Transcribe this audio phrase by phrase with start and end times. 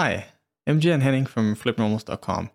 [0.00, 0.26] Hi,
[0.64, 2.50] MJ and Henning from flippednormals.com.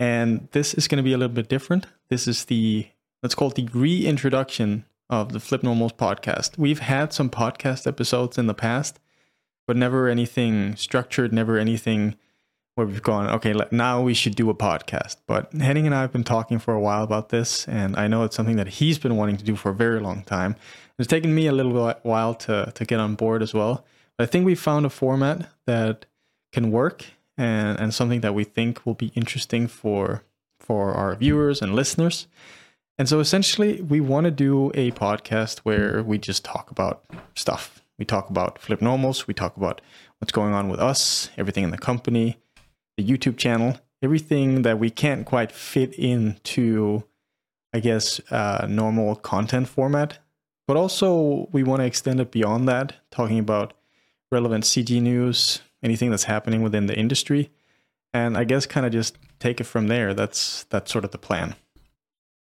[0.00, 1.86] And this is going to be a little bit different.
[2.08, 2.88] This is the,
[3.22, 6.58] let's call it the reintroduction of the FlippedNormals podcast.
[6.58, 8.98] We've had some podcast episodes in the past,
[9.68, 12.16] but never anything structured, never anything
[12.74, 15.18] where we've gone, okay, now we should do a podcast.
[15.28, 18.24] But Henning and I have been talking for a while about this, and I know
[18.24, 20.56] it's something that he's been wanting to do for a very long time.
[20.98, 23.84] It's taken me a little while to, to get on board as well.
[24.18, 26.06] But I think we found a format that
[26.54, 27.04] can work
[27.36, 30.22] and, and something that we think will be interesting for
[30.58, 32.26] for our viewers and listeners.
[32.96, 37.82] And so essentially we want to do a podcast where we just talk about stuff.
[37.98, 39.80] We talk about FlippedNormals, we talk about
[40.18, 42.38] what's going on with us, everything in the company,
[42.96, 47.04] the YouTube channel, everything that we can't quite fit into
[47.74, 50.18] I guess uh, normal content format.
[50.68, 53.74] But also we want to extend it beyond that, talking about
[54.30, 57.50] relevant CG news, anything that's happening within the industry,
[58.12, 60.14] and I guess kind of just take it from there.
[60.14, 61.54] That's that's sort of the plan.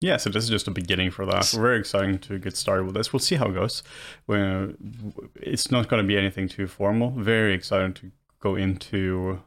[0.01, 1.51] Yeah, so this is just a beginning for that.
[1.55, 3.13] We're very exciting to get started with this.
[3.13, 3.83] We'll see how it goes.
[4.27, 4.75] We're,
[5.37, 7.13] it's not going to be anything too formal.
[7.13, 9.43] Very excited to go into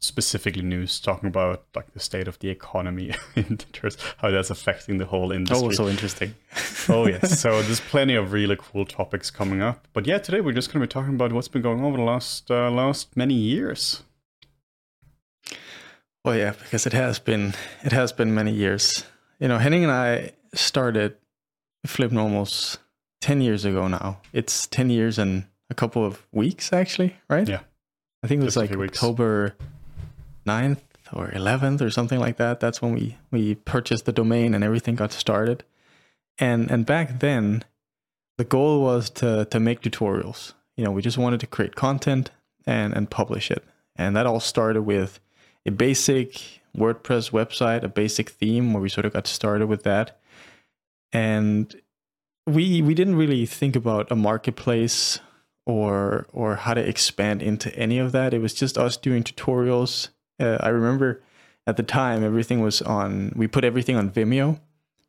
[0.00, 4.98] specifically news talking about like the state of the economy in terms how that's affecting
[4.98, 5.68] the whole industry.
[5.68, 6.34] Oh, so interesting.
[6.88, 7.40] oh yes.
[7.48, 9.86] So there's plenty of really cool topics coming up.
[9.92, 11.96] But yeah, today we're just going to be talking about what's been going on over
[11.96, 14.02] the last uh, last many years.
[16.24, 19.04] Well, yeah, because it has been it has been many years.
[19.38, 21.16] You know, Henning and I started
[21.86, 22.78] FlippedNormals
[23.20, 24.20] ten years ago now.
[24.32, 27.48] It's ten years and a couple of weeks actually, right?
[27.48, 27.60] Yeah.
[28.22, 29.54] I think it was like October
[30.48, 30.80] 9th
[31.12, 32.60] or 11th or something like that.
[32.60, 35.64] That's when we we purchased the domain and everything got started.
[36.38, 37.64] And and back then
[38.36, 40.54] the goal was to to make tutorials.
[40.76, 42.30] You know, we just wanted to create content
[42.66, 43.64] and and publish it.
[43.96, 45.20] And that all started with
[45.66, 50.18] a basic WordPress website, a basic theme where we sort of got started with that.
[51.12, 51.74] And
[52.46, 55.20] we we didn't really think about a marketplace
[55.66, 58.32] or or how to expand into any of that.
[58.32, 60.08] It was just us doing tutorials.
[60.40, 61.22] Uh, I remember
[61.66, 63.32] at the time everything was on.
[63.34, 64.60] We put everything on Vimeo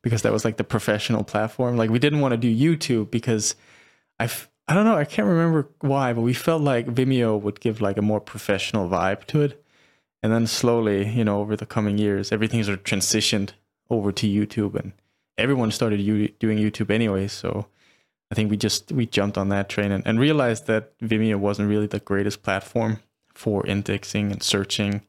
[0.02, 1.76] because that was like the professional platform.
[1.76, 3.54] Like we didn't want to do YouTube because
[4.18, 4.28] I
[4.68, 4.96] I don't know.
[4.96, 8.88] I can't remember why, but we felt like Vimeo would give like a more professional
[8.88, 9.64] vibe to it.
[10.22, 13.50] And then slowly, you know, over the coming years, everything sort of transitioned
[13.88, 14.92] over to YouTube, and
[15.38, 17.26] everyone started u- doing YouTube anyway.
[17.26, 17.66] So
[18.30, 21.68] I think we just we jumped on that train and, and realized that Vimeo wasn't
[21.68, 23.00] really the greatest platform
[23.34, 25.02] for indexing and searching,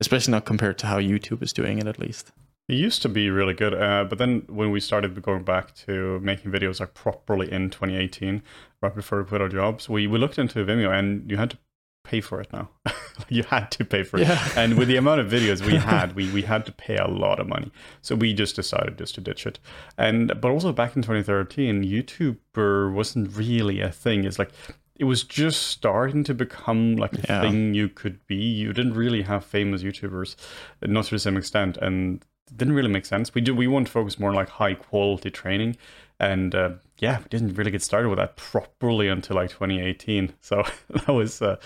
[0.00, 2.32] especially not compared to how YouTube is doing it at least.
[2.68, 6.18] It used to be really good, uh, but then when we started going back to
[6.20, 8.42] making videos like properly in 2018,
[8.82, 11.58] right before we quit our jobs, we, we looked into Vimeo and you had to
[12.02, 12.68] pay for it now.
[13.28, 14.26] you had to pay for it.
[14.26, 14.48] Yeah.
[14.56, 17.38] and with the amount of videos we had, we, we had to pay a lot
[17.38, 17.70] of money.
[18.02, 19.60] So we just decided just to ditch it.
[19.96, 24.24] And but also back in 2013, YouTuber wasn't really a thing.
[24.24, 24.50] It's like
[24.98, 27.40] it was just starting to become like a yeah.
[27.42, 28.36] thing you could be.
[28.36, 30.36] You didn't really have famous YouTubers,
[30.82, 33.34] not to the same extent, and it didn't really make sense.
[33.34, 35.76] We do we want to focus more on like high quality training
[36.18, 40.32] and uh, yeah, we didn't really get started with that properly until like 2018.
[40.40, 41.56] So that was uh,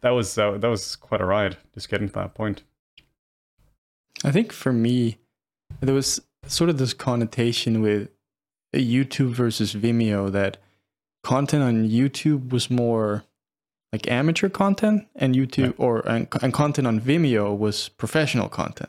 [0.00, 2.62] that was uh, that was quite a ride just getting to that point.
[4.24, 5.18] I think for me,
[5.80, 8.10] there was sort of this connotation with
[8.74, 10.56] YouTube versus Vimeo that
[11.28, 13.22] content on YouTube was more
[13.92, 15.84] like amateur content, and YouTube yeah.
[15.84, 18.88] or and, and, content on Vimeo was professional content.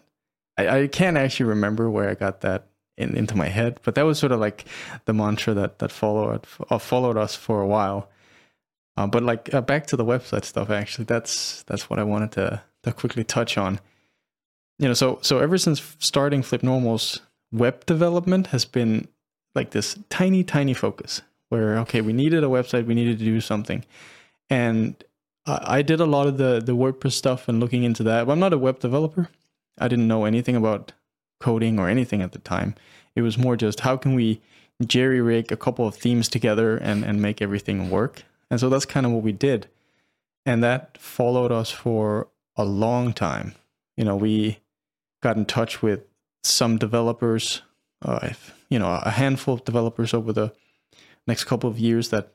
[0.58, 2.68] I, I can't actually remember where I got that
[2.98, 3.80] in, into my head.
[3.84, 4.66] But that was sort of like
[5.04, 8.10] the mantra that that followed uh, followed us for a while.
[8.96, 12.32] Uh, but like uh, back to the website stuff, actually, that's that's what I wanted
[12.34, 13.82] to to quickly touch on.
[14.78, 17.20] You know, so so ever since starting FlippedNormals
[17.52, 19.10] web development has been
[19.56, 23.42] like this tiny tiny focus where okay, we needed a website, we needed to do
[23.42, 23.84] something,
[24.50, 25.04] and
[25.46, 28.26] I did a lot of the the WordPress stuff and looking into that.
[28.26, 29.30] But I'm not a web developer.
[29.78, 30.94] I didn't know anything about
[31.40, 32.76] coding or anything at the time.
[33.16, 34.42] It was more just how can we
[34.86, 38.24] jerry rig a couple of themes together and, and make everything work.
[38.50, 39.68] And so that's kind of what we did.
[40.46, 43.56] And that followed us for a long time.
[43.98, 44.60] You know, we
[45.22, 46.02] got in touch with
[46.44, 47.62] some developers,
[48.02, 48.30] uh,
[48.70, 50.54] you know, a handful of developers over the
[51.30, 52.34] next couple of years that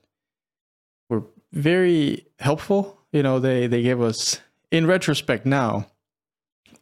[1.11, 2.99] were very helpful.
[3.13, 5.87] You know, they, they gave us, in retrospect now,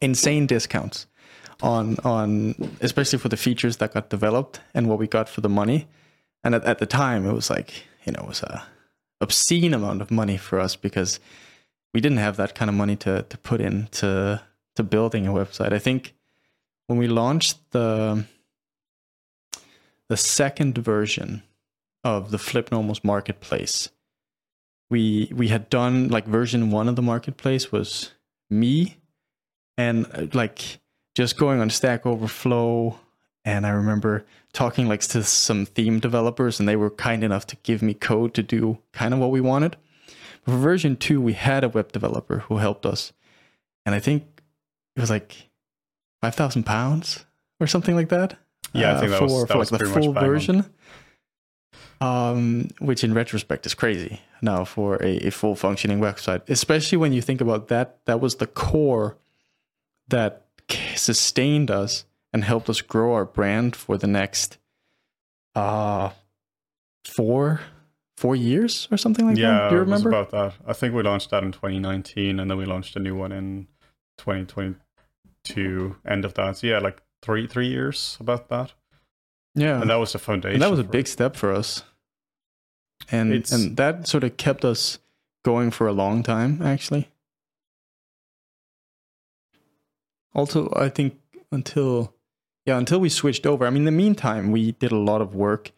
[0.01, 1.07] insane discounts
[1.61, 5.49] on on especially for the features that got developed and what we got for the
[5.49, 5.87] money.
[6.43, 8.63] And at, at the time, it was like you know it was a
[9.21, 11.19] obscene amount of money for us because
[11.93, 14.41] we didn't have that kind of money to to put into
[14.75, 15.73] to building a website.
[15.73, 16.13] I think
[16.87, 18.25] when we launched the
[20.09, 21.43] the second version
[22.03, 23.89] of the FlippedNormals marketplace,
[24.89, 28.11] we we had done like version one of the marketplace was
[28.49, 28.97] me
[29.77, 30.79] and uh, like
[31.15, 32.99] just going on Stack Overflow.
[33.45, 37.57] And I remember talking like to some theme developers, and they were kind enough to
[37.57, 39.75] give me code to do kind of what we wanted.
[40.45, 43.11] But for version two, we had a web developer who helped us,
[43.85, 44.23] and I think
[44.95, 45.49] it was like
[46.21, 47.25] five thousand pounds
[47.59, 48.37] or something like that.
[48.73, 50.65] Yeah, I think that for, for was like the full version.
[52.03, 57.13] Um, which in retrospect is crazy now for a, a full functioning website, especially when
[57.13, 57.99] you think about that.
[58.05, 59.17] That was the core
[60.09, 60.45] that
[60.95, 62.03] sustained us
[62.33, 64.57] and helped us grow our brand for the next
[65.55, 66.09] uh
[67.05, 67.61] four
[68.17, 69.69] four years or something like yeah, that.
[69.69, 70.09] Do you it remember?
[70.09, 70.55] about that.
[70.67, 73.67] I think we launched that in 2019, and then we launched a new one in
[74.17, 75.95] 2022.
[76.05, 76.57] End of that.
[76.57, 78.73] So yeah, like three three years about that,
[79.55, 80.55] yeah, and that was the foundation.
[80.55, 81.83] and that was a big step for us.
[83.11, 84.99] And It's- and that sort of kept us
[85.43, 87.09] going for a long time, actually.
[90.33, 91.19] Also, I think
[91.51, 92.13] until
[92.65, 93.67] yeah, until we switched over.
[93.67, 95.71] I mean, in the meantime, we did a lot of work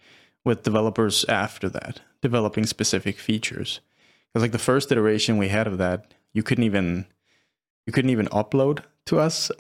[0.44, 3.80] with developers after that, developing specific features.
[4.32, 7.06] Because like the first iteration we had of that, you couldn't even
[7.88, 9.52] you couldn't even upload to us.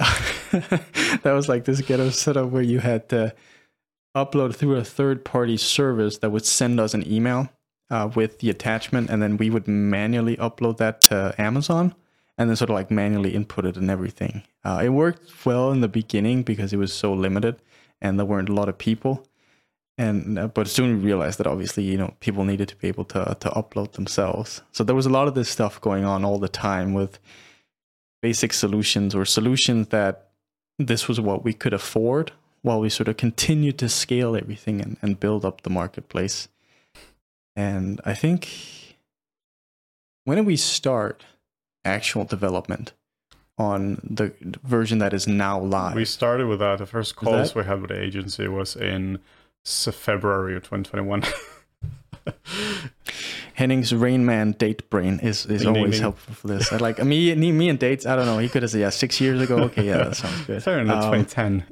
[0.51, 3.33] that was like this ghetto setup where you had to
[4.15, 7.49] upload through a third party service that would send us an email
[7.89, 11.93] uh, with the attachment, and then we would manually upload that to Amazon
[12.37, 14.43] and then sort of like manually input it and everything.
[14.63, 17.61] Uh, it worked well in the beginning because it was so limited
[18.01, 19.25] and there weren't a lot of people.
[19.97, 23.05] And uh, but soon we realized that obviously you know people needed to be able
[23.05, 24.61] to to upload themselves.
[24.73, 27.19] So there was a lot of this stuff going on all the time with
[28.21, 30.31] basic solutions or solutions that
[30.77, 32.33] this was what we could afford
[32.65, 36.47] while we sort of continue to scale everything and, and build up the marketplace.
[37.55, 38.49] And I think
[40.23, 41.23] when did we start
[41.85, 42.93] actual development
[43.59, 44.33] on the
[44.63, 45.95] version that is now live?
[45.95, 46.79] We started with that.
[46.79, 49.19] The first calls that- we had with the agency was in
[49.63, 51.23] February of 2021.
[53.53, 56.01] Henning's Rain Man date brain is, is Ding, ding, always ding.
[56.01, 56.73] helpful for this.
[56.73, 58.05] I like me me me and dates.
[58.05, 58.39] I don't know.
[58.39, 59.57] He could have said yeah six years ago.
[59.65, 60.61] Okay, yeah, that sounds good.
[60.69, 61.63] Fair enough, Um, 2010.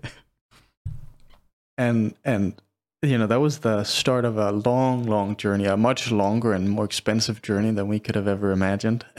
[1.78, 2.62] And and
[3.02, 6.70] you know that was the start of a long long journey a much longer and
[6.70, 9.06] more expensive journey than we could have ever imagined.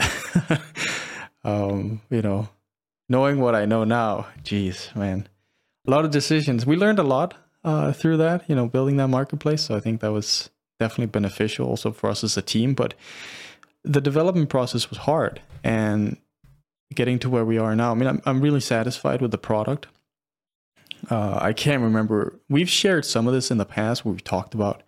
[1.45, 2.49] Um you know
[3.07, 5.27] knowing what i know now geez man
[5.87, 6.65] a lot of decisions.
[6.65, 9.61] We learned a lot uh through that you know building that marketplace.
[9.61, 10.49] So i think that was
[10.79, 12.73] definitely beneficial also for us as a team.
[12.73, 12.95] But
[13.83, 16.17] the development process was hard and
[16.95, 17.91] getting to where we are now.
[17.91, 19.85] I mean i'm, I'm really satisfied with the product
[21.09, 22.39] uh, I can't remember.
[22.49, 24.83] We've shared some of this in the past where we've talked about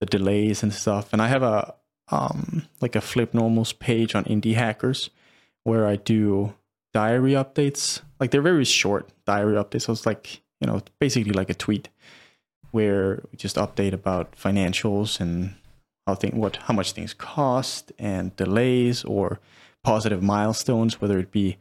[0.00, 1.12] the delays and stuff.
[1.12, 1.74] And I have a
[2.10, 5.10] um, like a FlippedNormals page on Indie Hackers
[5.64, 6.54] where I do
[6.92, 8.00] diary updates.
[8.18, 9.82] Like they're very short diary updates.
[9.82, 11.88] So it's like you know basically like a tweet
[12.72, 15.54] where we just update about financials and
[16.06, 19.40] how thing what how much things cost and delays or
[19.84, 21.56] positive milestones, whether it be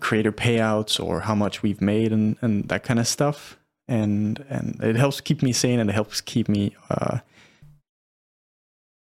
[0.00, 3.58] creator payouts or how much we've made and, and that kind of stuff.
[3.88, 7.20] And and it helps keep me sane and it helps keep me uh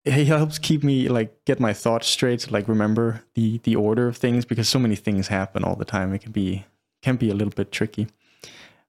[0.04, 4.16] it helps keep me like get my thoughts straight, like remember the the order of
[4.16, 6.14] things because so many things happen all the time.
[6.14, 6.64] It can be
[7.02, 8.08] can be a little bit tricky.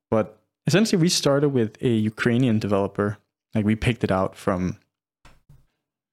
[0.09, 3.17] But essentially we started with a Ukrainian developer.
[3.55, 4.77] Like we picked it out from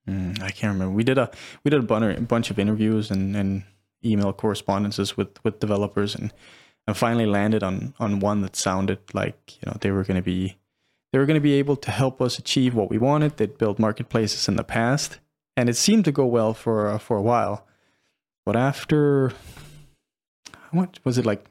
[0.09, 0.93] mm, I can't remember.
[0.93, 1.29] We did a
[1.63, 3.63] we did a bunch of interviews and and
[4.05, 6.31] email correspondences with with developers and
[6.87, 10.21] and finally landed on on one that sounded like you know they were going to
[10.21, 10.57] be
[11.11, 13.79] they were going to be able to help us achieve what we wanted they'd built
[13.79, 15.19] marketplaces in the past
[15.55, 17.65] and it seemed to go well for uh, for a while
[18.45, 19.31] but after
[20.71, 21.45] what was it like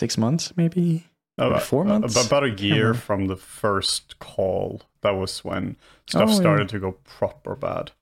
[0.00, 1.06] six months maybe
[1.38, 2.26] About- four months?
[2.26, 4.82] About a year from the first call.
[5.02, 5.76] That was when
[6.08, 6.38] stuff Oh, yeah.
[6.40, 7.92] started to go proper bad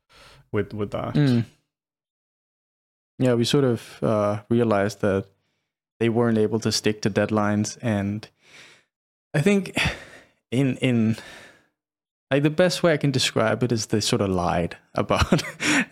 [0.52, 1.14] with with that.
[1.14, 1.44] Mm.
[3.18, 5.26] Yeah, we sort of uh, realized that
[5.98, 8.28] they weren't able to stick to deadlines, and
[9.32, 9.76] I think
[10.50, 11.16] in in
[12.30, 15.42] like the best way I can describe it is they sort of lied about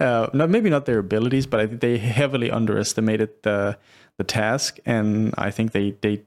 [0.00, 3.78] uh, not maybe not their abilities, but I think they heavily underestimated the
[4.18, 6.22] the task, and I think they they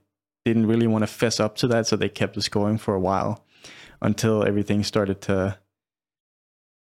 [0.46, 3.00] didn't really want to fess up to that, so they kept us going for a
[3.00, 3.44] while
[4.01, 5.58] until everything started to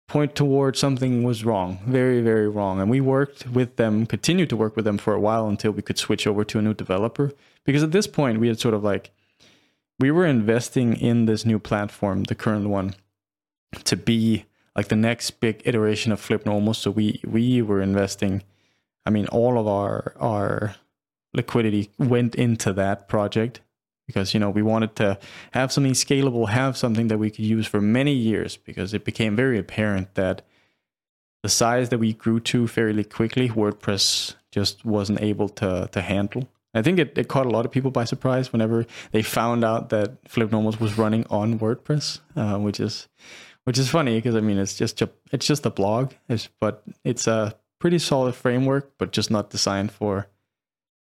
[0.09, 2.81] point towards something was wrong, very, very wrong.
[2.81, 5.83] And we worked with them, continued to work with them for a while until we
[5.83, 7.33] could switch over to a new developer.
[7.65, 9.11] Because at this point, we had sort of like,
[9.99, 12.95] we were investing in this new platform, the current one,
[13.85, 14.45] to be
[14.77, 16.75] like the next big iteration of Flip Normal.
[16.75, 18.43] So we we were investing,
[19.05, 20.77] I mean, all of our our
[21.33, 23.61] liquidity went into that project
[24.07, 25.19] because you know we wanted to
[25.53, 29.37] have something scalable have something that we could use for many years because it became
[29.37, 30.43] very apparent that
[31.43, 36.49] the size that we grew to fairly quickly wordpress just wasn't able to to handle.
[36.75, 39.89] I think it, it caught a lot of people by surprise whenever they found out
[39.89, 43.09] that FlippedNormals was running on wordpress uh, which is
[43.65, 46.83] which is funny because i mean it's just a, it's just a blog it's, but
[47.03, 50.27] it's a pretty solid framework but just not designed for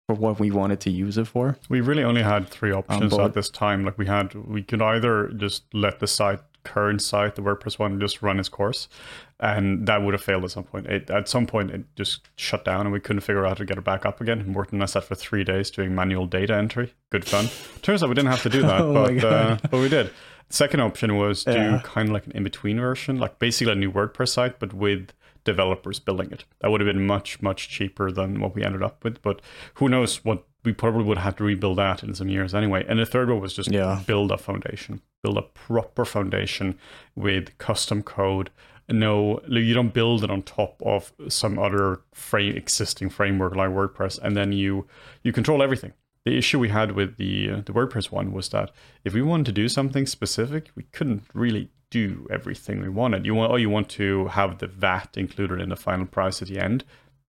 [0.09, 1.55] for what we wanted to use it for.
[1.69, 3.85] We really only had three options at this time.
[3.85, 7.99] Like we had, we could either just let the site, current site, the WordPress one,
[7.99, 8.87] just run its course,
[9.39, 10.87] and that would have failed at some point.
[10.87, 13.65] It, at some point, it just shut down, and we couldn't figure out how to
[13.65, 14.39] get it back up again.
[14.39, 16.95] And worked on that for three days doing manual data entry.
[17.11, 17.49] Good fun.
[17.83, 20.09] Turns out we didn't have to do that, oh but uh, but we did.
[20.49, 21.81] Second option was do yeah.
[21.83, 25.11] kind of like an in between version, like basically a new WordPress site, but with
[25.49, 26.45] developers building it.
[26.61, 29.21] That would have been much, much cheaper than what we ended up with.
[29.21, 29.41] But
[29.75, 32.85] who knows what we probably would have to rebuild that in some years anyway.
[32.87, 34.03] And the third one was just yeah.
[34.05, 36.77] build a foundation, build a proper foundation
[37.15, 38.49] with custom code.
[38.89, 44.19] No, you don't build it on top of some other frame existing framework like WordPress,
[44.19, 44.87] and then you
[45.23, 45.93] you control everything.
[46.25, 48.71] The issue we had with the uh, the WordPress one was that
[49.05, 53.25] if we wanted to do something specific, we couldn't really do everything we wanted.
[53.25, 56.47] You want, oh, you want to have the VAT included in the final price at
[56.47, 56.83] the end.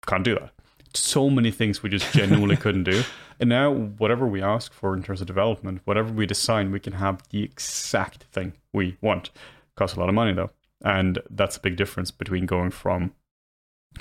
[0.06, 0.52] Can't do that.
[0.94, 3.02] So many things we just genuinely couldn't do.
[3.40, 6.94] And now, whatever we ask for in terms of development, whatever we design, we can
[6.94, 9.30] have the exact thing we want.
[9.76, 10.50] Costs a lot of money though,
[10.84, 13.12] and that's a big difference between going from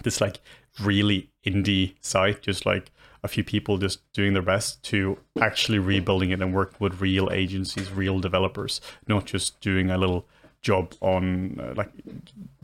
[0.04, 0.40] this like
[0.82, 2.92] really indie site, just like
[3.24, 7.30] a few people just doing their best to actually rebuilding it and work with real
[7.32, 10.26] agencies, real developers, not just doing a little
[10.62, 11.92] job on uh, like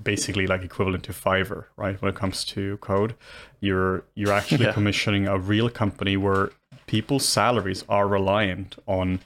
[0.02, 2.02] basically like equivalent to Fiverr, right?
[2.02, 3.16] When it comes to code,
[3.60, 4.74] you're you're actually yeah.
[4.74, 6.52] commissioning a real company where
[6.88, 9.20] people's salaries are reliant on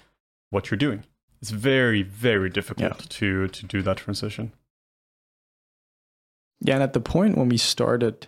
[0.49, 1.03] what you're doing.
[1.41, 3.05] It's very very difficult yeah.
[3.09, 4.51] to to do that transition.
[6.59, 8.27] Yeah, and at the point when we started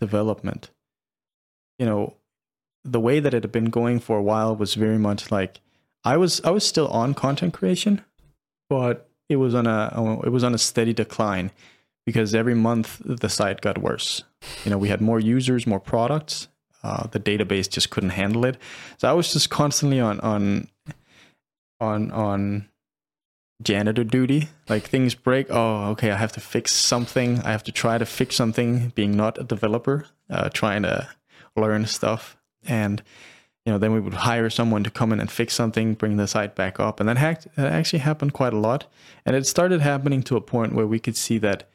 [0.00, 0.70] development,
[1.78, 2.14] you know,
[2.84, 5.60] the way that it had been going for a while was very much like
[6.04, 8.04] I was I was still on content creation,
[8.70, 11.50] but it was on a it was on a steady decline
[12.04, 14.22] because every month the site got worse.
[14.64, 16.48] You know, we had more users, more products.
[16.82, 18.56] Uh, the database just couldn't handle it.
[18.98, 20.68] So I was just constantly on on
[21.80, 22.68] on on
[23.62, 24.48] janitor duty.
[24.68, 25.48] Like things break.
[25.50, 26.12] Oh, okay.
[26.12, 27.40] I have to fix something.
[27.40, 28.90] I have to try to fix something.
[28.94, 31.08] Being not a developer, uh, trying to
[31.56, 33.02] learn stuff and
[33.66, 36.28] you know, then we would hire someone to come in and fix something, bring the
[36.28, 37.00] site back up.
[37.00, 38.86] And that, hacked, that actually happened quite a lot.
[39.26, 41.68] And it started happening to a point where we could see that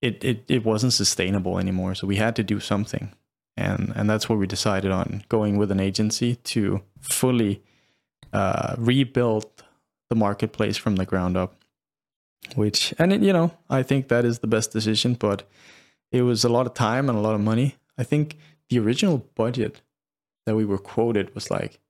[0.00, 1.96] it, it, it wasn't sustainable anymore.
[1.96, 3.12] So we had to do something.
[3.56, 7.62] And, and that's where we decided on going with an agency to fully
[8.32, 9.46] uh, rebuild
[10.10, 11.56] the marketplace from the ground up.
[12.54, 15.48] Which, and it, you know, I think that is the best decision, but
[16.12, 17.74] it was a lot of time and a lot of money.
[17.98, 18.36] I think
[18.68, 19.80] the original budget
[20.46, 21.80] that we were quoted was like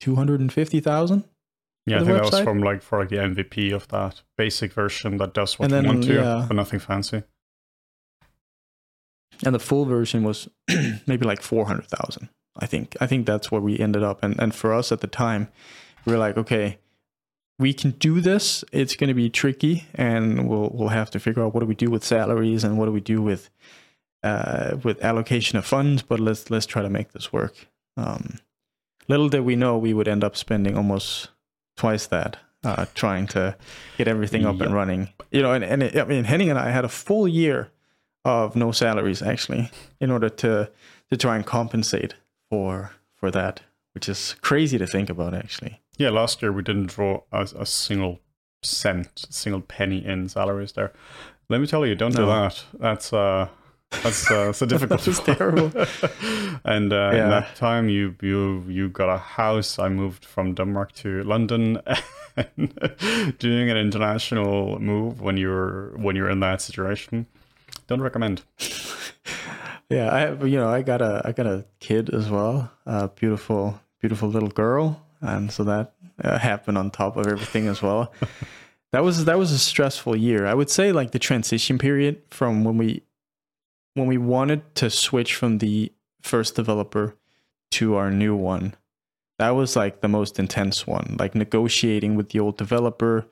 [0.00, 1.24] 250,000.
[1.86, 2.14] Yeah, I think website.
[2.14, 5.72] that was from like for like the MVP of that basic version that does what
[5.72, 6.44] and you want to, yeah.
[6.48, 7.22] but nothing fancy.
[9.44, 10.48] And the full version was
[11.06, 12.28] maybe like 400,000.
[12.58, 12.96] I think.
[13.00, 14.22] I think that's where we ended up.
[14.22, 15.48] And and for us at the time,
[16.04, 16.78] we were like, okay,
[17.58, 18.64] we can do this.
[18.72, 21.74] It's going to be tricky, and we'll we'll have to figure out what do we
[21.74, 23.50] do with salaries and what do we do with
[24.22, 27.68] uh, with allocation of funds, but let's let's try to make this work.
[27.96, 28.38] Um,
[29.08, 31.30] little did we know we would end up spending almost
[31.76, 33.56] twice that uh, trying to
[33.96, 34.66] get everything up yep.
[34.66, 35.08] and running.
[35.30, 37.70] You know, and, and it, I mean, Henning and I had a full year
[38.24, 39.70] of no salaries actually
[40.00, 40.70] in order to
[41.10, 42.14] to try and compensate
[42.50, 43.60] for for that,
[43.94, 45.80] which is crazy to think about actually.
[45.96, 48.20] Yeah, last year we didn't draw a, a single
[48.62, 50.92] cent, single penny in salaries there.
[51.48, 52.22] Let me tell you, don't no.
[52.22, 52.64] do that.
[52.74, 53.48] That's uh
[53.90, 55.00] that's uh, so difficult.
[55.00, 55.70] that was terrible.
[56.64, 57.24] and uh, yeah.
[57.24, 59.78] in that time, you you you got a house.
[59.78, 61.80] I moved from Denmark to London.
[63.38, 67.26] doing an international move when you're when you're in that situation,
[67.86, 68.42] don't recommend.
[69.88, 70.46] yeah, I have.
[70.46, 72.70] You know, I got a I got a kid as well.
[72.84, 77.80] A beautiful beautiful little girl, and so that uh, happened on top of everything as
[77.80, 78.12] well.
[78.92, 80.46] that was that was a stressful year.
[80.46, 83.02] I would say like the transition period from when we
[83.96, 87.16] when we wanted to switch from the first developer
[87.70, 88.74] to our new one.
[89.38, 93.26] That was like the most intense one, like negotiating with the old developer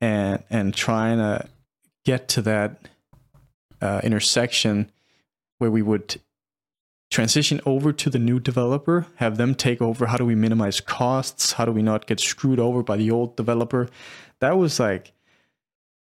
[0.00, 1.48] and and trying to
[2.04, 2.88] get to that
[3.80, 4.90] uh, intersection
[5.58, 6.20] where we would
[7.08, 10.06] transition over to the new developer, have them take over.
[10.06, 11.52] How do we minimize costs?
[11.52, 13.88] How do we not get screwed over by the old developer?
[14.40, 15.12] That was like,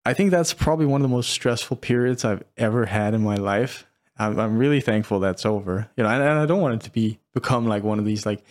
[0.07, 3.37] I think that's probably one of the most stressful periods I've ever had in my
[3.37, 3.87] life.
[4.19, 5.89] I'm, I'm really thankful that's over.
[5.97, 8.27] You know, and, and, I don't want it to be become like one of these
[8.27, 8.45] like.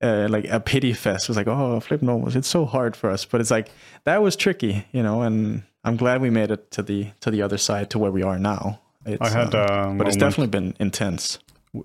[0.00, 3.24] Uh, like a pity fest it was like oh FlippedNormals it's so hard for us
[3.24, 3.68] but it's like
[4.04, 7.42] that was tricky you know and i'm glad we made it to the to the
[7.42, 10.76] other side to where we are now it's, I had, uh, but it's definitely been
[10.78, 11.40] intense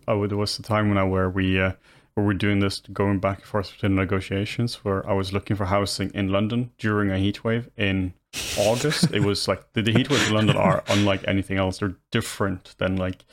[0.08, 1.74] oh, there was the time when I where we uh,
[2.14, 5.66] where we're doing this, going back and forth between negotiations, where I was looking for
[5.66, 8.14] housing in London during a heat wave in
[8.58, 9.12] August.
[9.14, 11.80] it was like the, the heat waves in London are unlike anything else.
[11.80, 13.26] They're different than like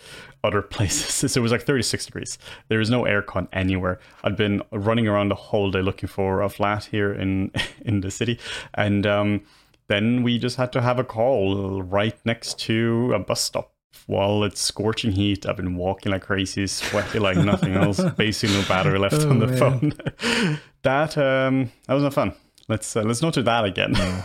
[0.44, 1.30] other places.
[1.30, 2.38] So it was like 36 degrees.
[2.68, 4.00] There is no aircon anywhere.
[4.24, 7.52] I'd been running around the whole day looking for a flat here in
[7.82, 8.38] in the city,
[8.74, 9.42] and um,
[9.88, 13.72] then we just had to have a call right next to a bus stop
[14.06, 18.00] while it's scorching heat, I've been walking like crazy, sweaty like nothing else.
[18.16, 19.58] Basically, no battery left oh, on the man.
[19.58, 20.58] phone.
[20.82, 22.34] that um, that was not fun.
[22.70, 23.92] Let's uh, let's not do that again.
[23.92, 24.24] No.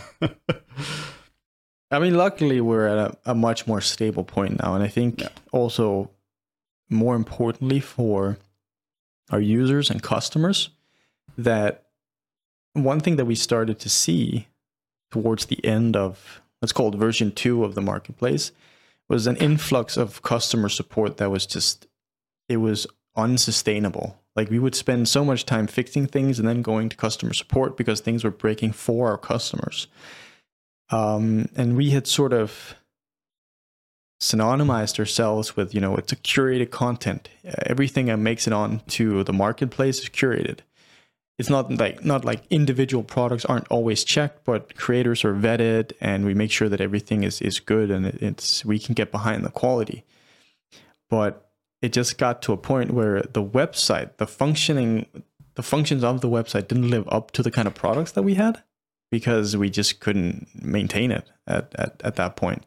[1.90, 5.20] I mean, luckily we're at a, a, much more stable point now, and I think
[5.20, 5.28] yeah.
[5.50, 6.10] also
[6.88, 8.38] more importantly for
[9.30, 10.70] our users and customers
[11.36, 11.86] that
[12.74, 14.46] one thing that we started to see
[15.10, 18.52] towards the end of let's call it version two of the marketplace
[19.08, 21.88] was an influx of customer support that was just
[22.48, 22.86] it was
[23.16, 24.16] unsustainable.
[24.36, 27.76] Like we would spend so much time fixing things and then going to customer support
[27.76, 29.88] because things were breaking for our customers.
[30.90, 32.74] Um, and we had sort of
[34.22, 37.28] synonymized ourselves with, you know, it's a curated content.
[37.66, 40.60] Everything that makes it on to the marketplace is curated
[41.38, 46.24] it's not like not like individual products aren't always checked, but creators are vetted, and
[46.24, 49.50] we make sure that everything is is good and it's we can get behind the
[49.50, 50.04] quality.
[51.10, 51.45] But
[51.82, 55.06] it just got to a point where the website, the functioning,
[55.54, 58.34] the functions of the website didn't live up to the kind of products that we
[58.34, 58.62] had
[59.10, 62.64] because we just couldn't maintain it at, at, at that point.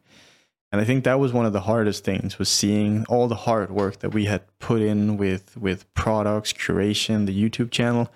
[0.72, 3.70] And I think that was one of the hardest things was seeing all the hard
[3.70, 8.08] work that we had put in with with products, curation, the YouTube channel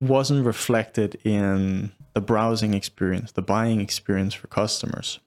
[0.00, 5.20] wasn't reflected in the browsing experience, the buying experience for customers.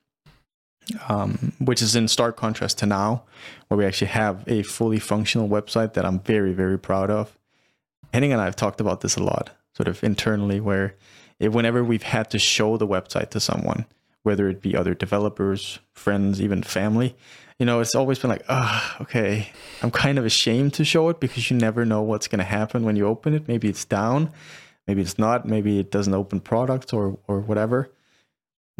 [1.07, 3.23] Um, which is in stark contrast to now,
[3.67, 7.37] where we actually have a fully functional website that I'm very, very proud of.
[8.13, 10.95] Henning and I have talked about this a lot, sort of internally, where
[11.39, 13.85] it, whenever we've had to show the website to someone,
[14.23, 17.15] whether it be other developers, friends, even family,
[17.59, 19.49] you know, it's always been like, ah, oh, okay,
[19.83, 22.83] I'm kind of ashamed to show it because you never know what's going to happen
[22.83, 23.47] when you open it.
[23.47, 24.31] Maybe it's down,
[24.87, 27.91] maybe it's not, maybe it doesn't open products or or whatever.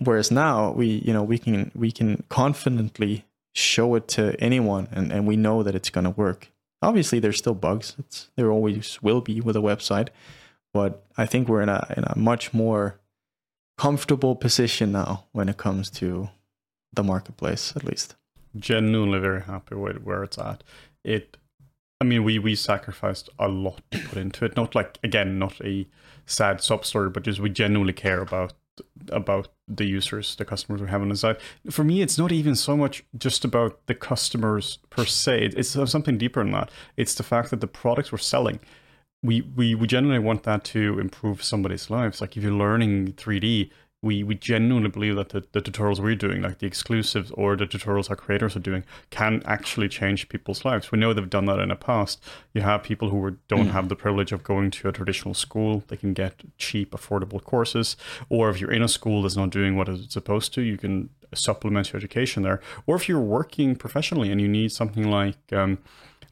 [0.01, 5.11] Whereas now we, you know, we can we can confidently show it to anyone and,
[5.11, 6.51] and we know that it's going to work.
[6.81, 7.95] Obviously, there's still bugs.
[7.99, 10.07] It's, there always will be with a website,
[10.73, 12.99] but I think we're in a in a much more
[13.77, 16.29] comfortable position now when it comes to
[16.93, 18.15] the marketplace, at least
[18.55, 20.63] genuinely very happy with where it's at.
[21.03, 21.37] It,
[21.99, 24.55] I mean, we we sacrificed a lot to put into it.
[24.55, 25.85] Not like again, not a
[26.25, 28.53] sad sub story, but just we genuinely care about
[29.11, 31.37] about the users, the customers we have on the side.
[31.69, 35.51] For me, it's not even so much just about the customers per se.
[35.55, 36.71] It's something deeper than that.
[36.97, 38.59] It's the fact that the products we're selling,
[39.21, 42.21] we we we generally want that to improve somebody's lives.
[42.21, 43.69] Like if you're learning 3D,
[44.01, 47.65] we we genuinely believe that the, the tutorials we're doing, like the exclusives or the
[47.65, 50.91] tutorials our creators are doing, can actually change people's lives.
[50.91, 52.23] We know they've done that in the past.
[52.53, 53.71] You have people who don't mm.
[53.71, 57.97] have the privilege of going to a traditional school; they can get cheap, affordable courses.
[58.29, 61.09] Or if you're in a school that's not doing what it's supposed to, you can
[61.33, 62.61] supplement your education there.
[62.87, 65.77] Or if you're working professionally and you need something like um,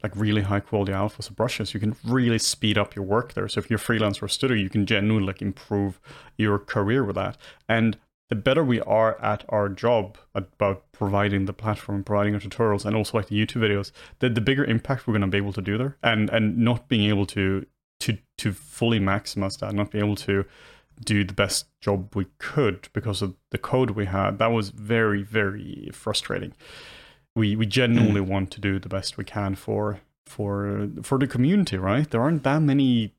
[0.03, 3.47] like really high quality alphas of brushes, you can really speed up your work there.
[3.47, 5.99] So if you're freelance or a studio, you can genuinely like improve
[6.37, 7.37] your career with that.
[7.67, 7.97] And
[8.29, 12.95] the better we are at our job about providing the platform, providing our tutorials, and
[12.95, 15.61] also like the YouTube videos, the, the bigger impact we're going to be able to
[15.61, 17.65] do there, and and not being able to
[18.01, 20.45] to to fully maximize that, not being able to
[21.05, 25.23] do the best job we could because of the code we had, that was very
[25.23, 26.53] very frustrating
[27.37, 28.27] we we genuinely mm.
[28.27, 32.43] want to do the best we can for for for the community right there aren't
[32.43, 33.13] that many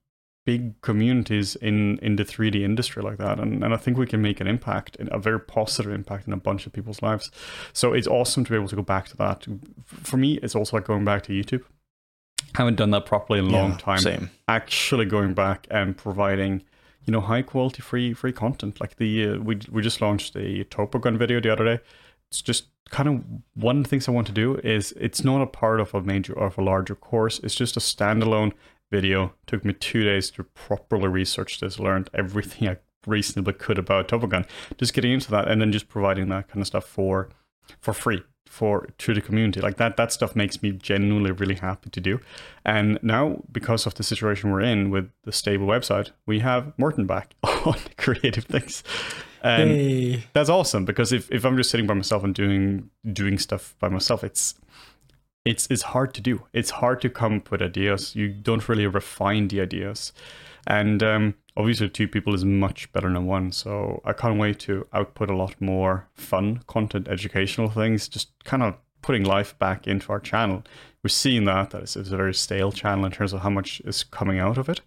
[0.48, 4.22] big communities in in the 3D industry like that, and and I think we can
[4.22, 7.30] make an impact, a very positive impact in a bunch of people's lives.
[7.74, 9.46] So it's awesome to be able to go back to that.
[9.84, 11.64] For me, it's also like going back to YouTube.
[12.54, 13.98] I haven't done that properly in a long Yeah, time.
[13.98, 14.30] Same.
[14.46, 16.62] Actually going back and providing
[17.04, 20.64] you know high quality free free content like the uh, we we just launched a
[20.74, 21.78] Topogun video the other day
[22.30, 23.24] it's just kind of
[23.54, 26.02] one of the things I want to do is it's not a part of a
[26.02, 27.38] major of a larger course.
[27.40, 28.52] It's just a standalone
[28.90, 29.34] video.
[29.46, 34.46] took me two days to properly research this, learned everything I reasonably could about Topogun.
[34.78, 37.28] Just getting into that and then just providing that kind of stuff for
[37.80, 39.60] for free for to the community.
[39.60, 42.20] Like that that stuff makes me genuinely really happy to do.
[42.64, 47.06] And now because of the situation we're in with the stable website, we have Morten
[47.06, 48.82] back on creative things.
[49.42, 50.24] And Hey.
[50.32, 53.88] that's awesome because if, if I'm just sitting by myself and doing doing stuff by
[53.88, 54.54] myself, it's
[55.44, 56.42] it's it's hard to do.
[56.52, 58.14] It's hard to come up with ideas.
[58.14, 60.12] You don't really refine the ideas,
[60.66, 63.52] and um, obviously two people is much better than one.
[63.52, 68.62] So I can't wait to output a lot more fun content, educational things, just kind
[68.62, 70.64] of putting life back into our channel.
[71.04, 73.80] We're seen that that it's, it's a very stale channel in terms of how much
[73.84, 74.80] is coming out of it,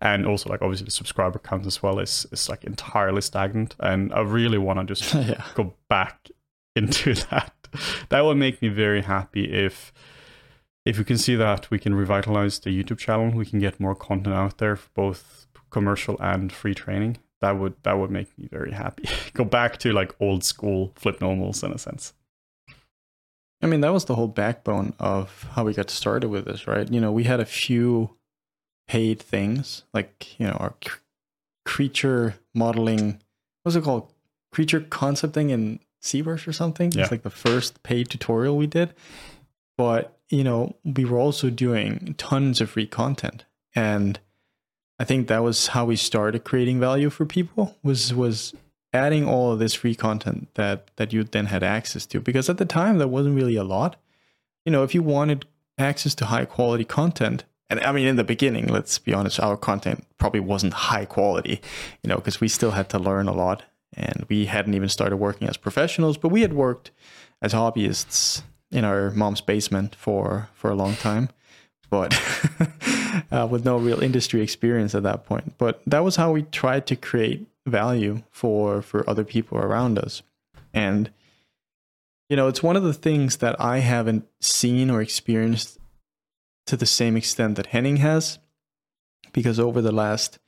[0.00, 3.76] and also like obviously the subscriber count as well is is like entirely stagnant.
[3.80, 5.44] And I really want to just yeah.
[5.54, 6.30] go back
[6.74, 7.52] into that.
[8.08, 9.92] That would make me very happy if
[10.84, 13.94] if we can see that we can revitalize the YouTube channel, we can get more
[13.94, 17.18] content out there, for both commercial and free training.
[17.40, 19.08] That would that would make me very happy.
[19.34, 22.14] go back to like old school FlippedNormals in a sense.
[23.60, 26.90] I mean, that was the whole backbone of how we got started with this, right?
[26.90, 28.16] You know, we had a few
[28.86, 30.98] paid things, like, you know, our cr-
[31.64, 33.20] creature modeling,
[33.62, 34.12] what's it called?
[34.52, 36.92] Creature concepting in Seaverse or something?
[36.92, 37.02] Yeah.
[37.02, 38.94] It's like the first paid tutorial we did.
[39.76, 43.44] But, you know, we were also doing tons of free content.
[43.74, 44.18] And
[44.98, 48.54] I think that was how we started creating value for people was was
[48.92, 52.58] adding all of this free content that that you then had access to because at
[52.58, 53.96] the time that wasn't really a lot
[54.64, 55.46] you know if you wanted
[55.78, 59.56] access to high quality content and i mean in the beginning let's be honest our
[59.56, 61.60] content probably wasn't high quality
[62.02, 65.16] you know because we still had to learn a lot and we hadn't even started
[65.16, 66.90] working as professionals but we had worked
[67.42, 71.28] as hobbyists in our mom's basement for for a long time
[71.90, 72.14] but
[73.30, 75.54] uh, with no real industry experience at that point.
[75.58, 80.22] But that was how we tried to create value for for other people around us,
[80.72, 81.10] and
[82.28, 85.78] you know, it's one of the things that I haven't seen or experienced
[86.66, 88.38] to the same extent that Henning has,
[89.32, 90.38] because over the last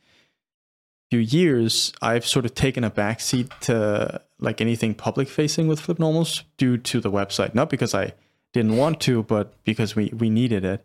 [1.10, 6.44] few years, I've sort of taken a backseat to like anything public facing with FlippedNormals
[6.56, 8.12] due to the website, not because I
[8.52, 10.84] didn't want to, but because we we needed it.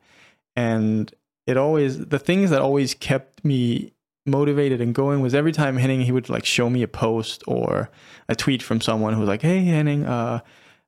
[0.56, 1.14] And
[1.46, 3.92] it always the things that always kept me
[4.26, 7.90] motivated and going was every time Henning he would like show me a post or
[8.28, 10.40] a tweet from someone who was like, "Hey Henning, uh,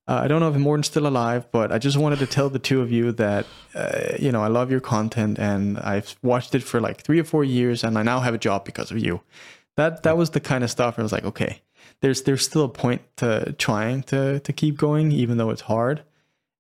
[0.08, 2.60] uh, I don't know if Morten's still alive, but I just wanted to tell the
[2.60, 3.46] two of you that
[3.76, 7.24] uh, you know I love your content and I've watched it for like three or
[7.24, 9.22] four years and I now have a job because of you."
[9.76, 11.62] That that was the kind of stuff I was like, okay,
[12.02, 16.04] there's there's still a point to trying to to keep going even though it's hard,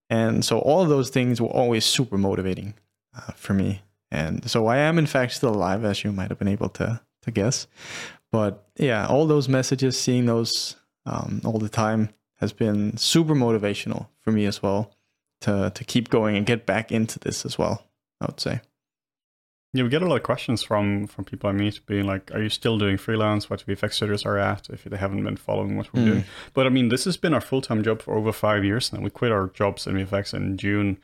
[0.10, 2.76] and so all of those things were always super motivating
[3.16, 3.82] uh, for me.
[4.12, 7.02] And so I am in fact still alive, as you might have been able to
[7.24, 7.68] to guess.
[8.32, 14.08] But yeah, all those messages, seeing those um, all the time, has been super motivational
[14.22, 14.92] for me as well
[15.42, 17.84] to to keep going and get back into this as well.
[18.22, 18.62] I would say.
[19.74, 22.42] Yeah, we get a lot of questions from from people I meet being like, "Are
[22.42, 23.50] you still doing freelance?
[23.50, 26.06] What VFX studios are at?" If they haven't been following what we're Mm.
[26.06, 28.92] doing, but I mean, this has been our full time job for over five years
[28.94, 29.02] now.
[29.02, 30.98] We quit our jobs in VFX in June,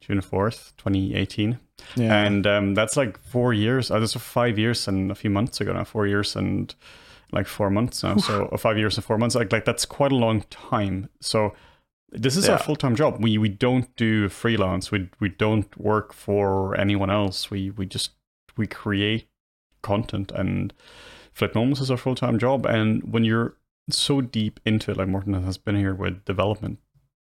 [0.00, 1.58] June fourth, twenty eighteen,
[1.96, 2.24] Yeah.
[2.24, 3.90] and um, that's like four years.
[3.90, 5.84] Uh, that's five years and a few months ago now.
[5.84, 6.74] Four years and
[7.32, 8.16] like four months now.
[8.16, 9.34] So uh, five years and four months.
[9.36, 11.08] Like like that's quite a long time.
[11.20, 11.54] So
[12.10, 12.56] this is Yeah.
[12.56, 13.22] full time job.
[13.22, 14.90] We we don't do freelance.
[14.90, 17.50] We we don't work for anyone else.
[17.50, 18.10] We we just
[18.56, 19.28] we create
[19.82, 20.72] content and
[21.36, 22.66] FlippedNormals is our full time job.
[22.66, 23.54] And when you're
[23.90, 26.78] so deep into it, like Morten has been here with development,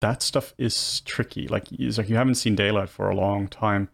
[0.01, 1.47] that stuff is tricky.
[1.47, 3.89] Like it's like you haven't seen daylight for a long time.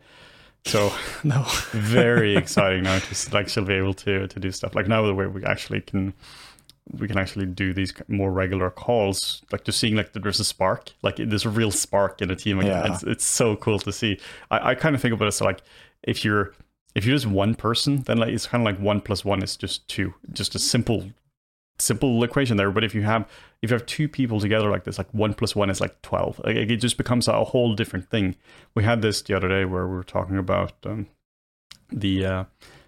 [0.65, 0.91] So
[1.23, 1.45] no.
[1.71, 5.13] very exciting now to like still be able to to do stuff like now the
[5.13, 6.13] way we actually can
[6.97, 10.93] we can actually do these more regular calls like just seeing like there's a spark
[11.03, 12.85] like there's a real spark in a team again.
[12.85, 12.93] Yeah.
[12.93, 15.61] it's, it's so cool to see I, I kind of think about it so like
[16.03, 16.53] if you're
[16.95, 19.57] if you're just one person then like it's kind of like one plus one is
[19.57, 21.09] just two just a simple
[21.79, 23.29] simple equation there but if you have
[23.61, 26.41] if you have two people together like this like one plus one is like 12
[26.43, 28.35] like it just becomes a whole different thing
[28.73, 31.07] we had this the other day where we were talking about um,
[31.91, 32.43] the uh,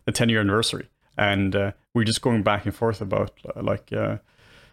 [0.08, 3.91] a 10 year anniversary, and uh, we're just going back and forth about uh, like.
[3.93, 4.17] Uh,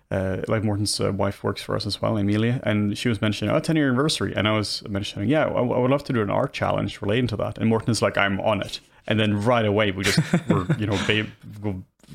[0.08, 3.52] uh, like Morten's uh, wife works for us as well, Emilia, and she was mentioning,
[3.52, 4.32] oh, 10 year anniversary.
[4.36, 7.26] And I was mentioning, yeah, I, I would love to do an art challenge relating
[7.26, 7.58] to that.
[7.58, 8.78] And Morten is like, I'm on it.
[9.08, 11.26] And then right away, we just were, you know, babe,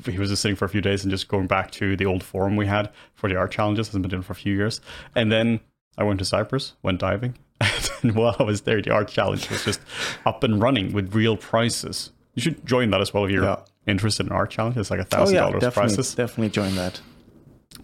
[0.06, 2.22] he was just sitting for a few days and just going back to the old
[2.22, 3.88] forum we had for the art challenges.
[3.88, 4.80] Hasn't been doing for a few years.
[5.14, 5.60] And then
[5.98, 7.36] I went to Cyprus, went diving.
[8.02, 9.80] And while I was there, the art challenge was just
[10.26, 12.10] up and running with real prices.
[12.34, 13.60] You should join that as well if you're yeah.
[13.86, 14.76] interested in art challenge.
[14.76, 16.12] It's like a oh, thousand dollars prizes.
[16.12, 17.00] Definitely join that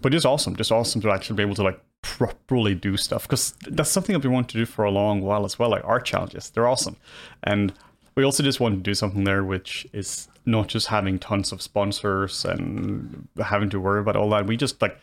[0.01, 3.53] but it's awesome, just awesome to actually be able to like properly do stuff because
[3.67, 5.69] that's something that we want to do for a long while as well.
[5.69, 6.97] Like art challenges, they're awesome,
[7.43, 7.73] and
[8.15, 11.61] we also just want to do something there which is not just having tons of
[11.61, 14.47] sponsors and having to worry about all that.
[14.47, 14.97] We just like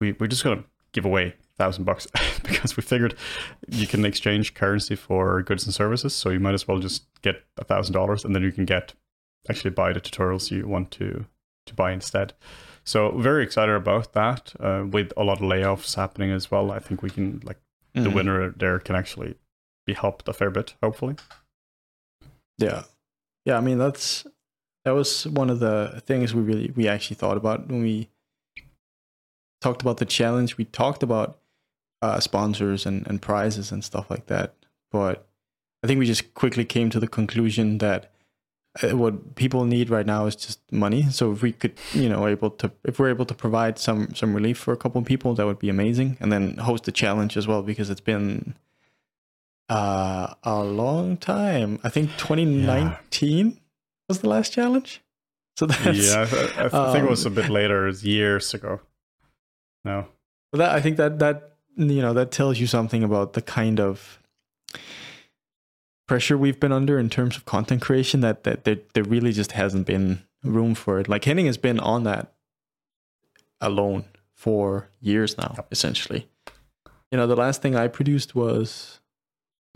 [0.00, 2.06] we we're just gonna give away thousand bucks
[2.42, 3.14] because we figured
[3.68, 7.44] you can exchange currency for goods and services, so you might as well just get
[7.58, 8.94] a thousand dollars and then you can get
[9.48, 11.24] actually buy the tutorials you want to
[11.66, 12.32] to buy instead.
[12.84, 14.52] So very excited about that.
[14.58, 17.58] Uh, with a lot of layoffs happening as well, I think we can like
[17.94, 18.04] mm-hmm.
[18.04, 19.36] the winner there can actually
[19.86, 21.16] be helped a fair bit, hopefully.
[22.58, 22.84] Yeah,
[23.44, 23.56] yeah.
[23.56, 24.26] I mean that's
[24.84, 28.08] that was one of the things we really we actually thought about when we
[29.60, 30.56] talked about the challenge.
[30.56, 31.38] We talked about
[32.00, 34.54] uh, sponsors and and prizes and stuff like that,
[34.90, 35.26] but
[35.82, 38.12] I think we just quickly came to the conclusion that
[38.82, 41.10] uh, what people need right now is just money.
[41.10, 44.34] So if we could, you know, able to, if we're able to provide some some
[44.34, 46.16] relief for a couple of people, that would be amazing.
[46.20, 48.54] And then host the challenge as well because it's been
[49.68, 51.80] uh, a long time.
[51.84, 53.52] I think 2019 yeah.
[54.12, 55.00] Was the last challenge.
[55.56, 56.26] So that's yeah,
[56.58, 58.80] I, I um, think it was a bit later, years ago.
[59.84, 60.06] No,
[60.52, 64.18] that I think that that you know that tells you something about the kind of
[66.06, 69.52] pressure we've been under in terms of content creation that that there, there really just
[69.52, 71.08] hasn't been room for it.
[71.08, 72.32] Like Henning has been on that
[73.60, 76.28] alone for years now, essentially.
[77.10, 79.00] You know, the last thing I produced was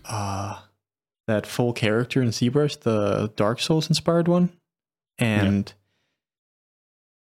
[0.04, 0.60] uh
[1.26, 4.50] that full character in ZBrush, the Dark Souls inspired one.
[5.18, 5.72] And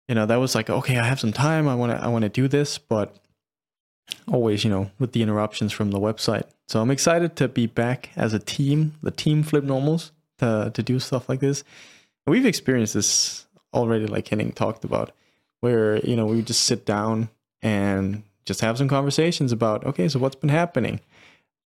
[0.09, 0.13] yeah.
[0.13, 2.49] you know, that was like, okay, I have some time, I wanna I wanna do
[2.49, 3.17] this, but
[4.29, 6.45] always, you know, with the interruptions from the website.
[6.69, 10.99] So I'm excited to be back as a team, the team FlippedNormals, to, to do
[10.99, 11.63] stuff like this.
[12.27, 15.13] And we've experienced this already, like Henning talked about,
[15.61, 17.29] where, you know, we just sit down
[17.63, 21.01] and just have some conversations about, okay, so what's been happening?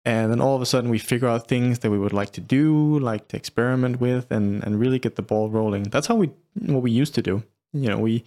[0.03, 2.41] And then all of a sudden we figure out things that we would like to
[2.41, 5.83] do, like to experiment with and, and really get the ball rolling.
[5.83, 7.43] That's how we, what we used to do.
[7.71, 8.23] You know, we,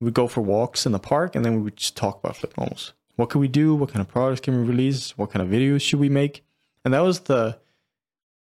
[0.00, 2.92] we go for walks in the park and then we would just talk about FlippedNormals
[3.16, 3.74] what can we do?
[3.74, 5.16] What kind of products can we release?
[5.16, 6.44] What kind of videos should we make?
[6.84, 7.58] And that was the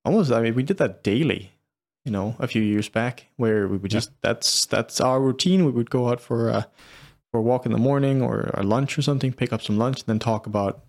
[0.06, 0.32] almost.
[0.32, 1.52] I mean, we did that daily.
[2.06, 4.15] You know, a few years back, where we would just yeah.
[4.24, 5.65] that's that's our routine.
[5.65, 6.67] We would go out for a
[7.32, 10.00] for a walk in the morning or a lunch or something, pick up some lunch,
[10.00, 10.84] and then talk about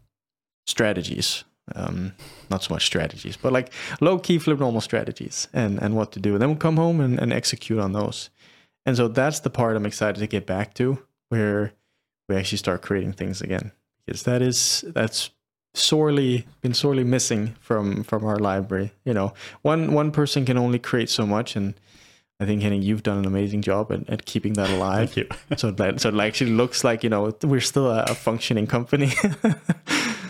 [0.66, 1.44] strategies.
[1.76, 2.12] Um,
[2.50, 6.20] not so much strategies, but like low key flip normal strategies and and what to
[6.20, 6.32] do.
[6.32, 8.30] And then we'll come home and, and execute on those.
[8.84, 10.98] And so that's the part I'm excited to get back to,
[11.28, 11.72] where
[12.28, 13.72] we actually start creating things again
[14.06, 15.30] because that is that's
[15.74, 20.78] sorely been sorely missing from from our library you know one one person can only
[20.78, 21.74] create so much and
[22.40, 25.56] i think henning you've done an amazing job at, at keeping that alive Thank you.
[25.56, 29.12] so that so it actually looks like you know we're still a, a functioning company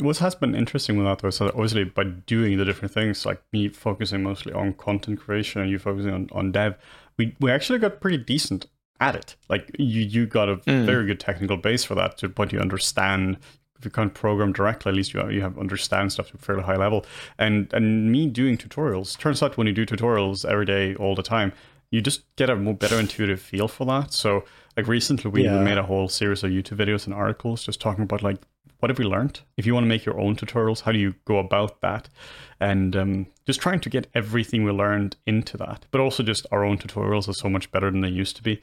[0.00, 3.24] what has been interesting with that though is that obviously by doing the different things
[3.24, 6.76] like me focusing mostly on content creation and you focusing on, on dev
[7.16, 8.66] we, we actually got pretty decent
[9.00, 9.36] at it.
[9.48, 10.84] Like you, you got a mm.
[10.84, 13.38] very good technical base for that to the point you understand.
[13.78, 16.38] If you can't program directly, at least you have, you have understand stuff to a
[16.38, 17.04] fairly high level.
[17.38, 21.22] And and me doing tutorials turns out when you do tutorials every day, all the
[21.22, 21.52] time,
[21.90, 24.12] you just get a more better intuitive feel for that.
[24.12, 24.44] So
[24.76, 25.58] like recently, we, yeah.
[25.58, 28.38] we made a whole series of YouTube videos and articles just talking about like
[28.80, 29.40] what have we learned?
[29.56, 32.08] If you want to make your own tutorials, how do you go about that?
[32.60, 35.86] And um, just trying to get everything we learned into that.
[35.90, 38.60] But also just our own tutorials are so much better than they used to be.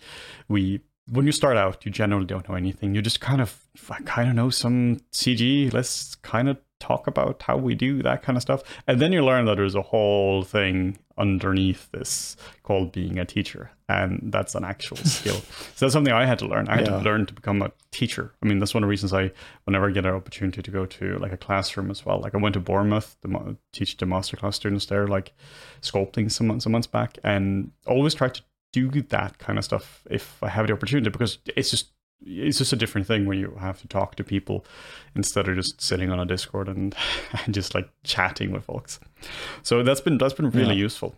[0.48, 2.94] We when you start out, you generally don't know anything.
[2.96, 3.60] You just kind of
[3.90, 5.74] I kind of know some CG.
[5.74, 8.64] Let's kind of talk about how we do that kind of stuff.
[8.88, 13.72] And then you learn that there's a whole thing underneath this called being a teacher.
[13.92, 15.36] And that's an actual skill.
[15.76, 16.68] So that's something I had to learn.
[16.70, 16.98] I had yeah.
[16.98, 18.34] to learn to become a teacher.
[18.42, 19.32] I mean, that's one of the reasons I,
[19.66, 22.38] whenever I get an opportunity to go to like a classroom as well, like I
[22.38, 25.34] went to Bournemouth to teach the masterclass students there, like
[25.82, 30.42] sculpting some, some months back, and always try to do that kind of stuff if
[30.42, 31.92] I have the opportunity because it's just
[32.24, 34.64] it's just a different thing when you have to talk to people
[35.16, 36.96] instead of just sitting on a discord and,
[37.46, 39.00] and just like chatting with folks
[39.64, 40.84] so that's been that's been really yeah.
[40.84, 41.16] useful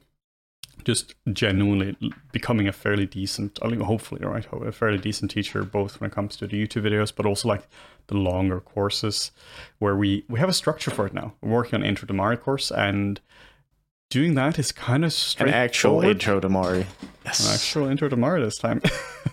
[0.84, 1.96] just genuinely
[2.32, 6.14] becoming a fairly decent, I mean, hopefully, right, a fairly decent teacher, both when it
[6.14, 7.68] comes to the YouTube videos, but also like
[8.08, 9.32] the longer courses
[9.80, 11.34] where we, we have a structure for it now.
[11.42, 13.20] We're working on Intro to Mari course and
[14.14, 15.50] doing that is kind of straight.
[15.50, 16.86] An actual intro to Mari.
[17.26, 17.48] Yes.
[17.48, 18.80] An actual intro to Mari this time.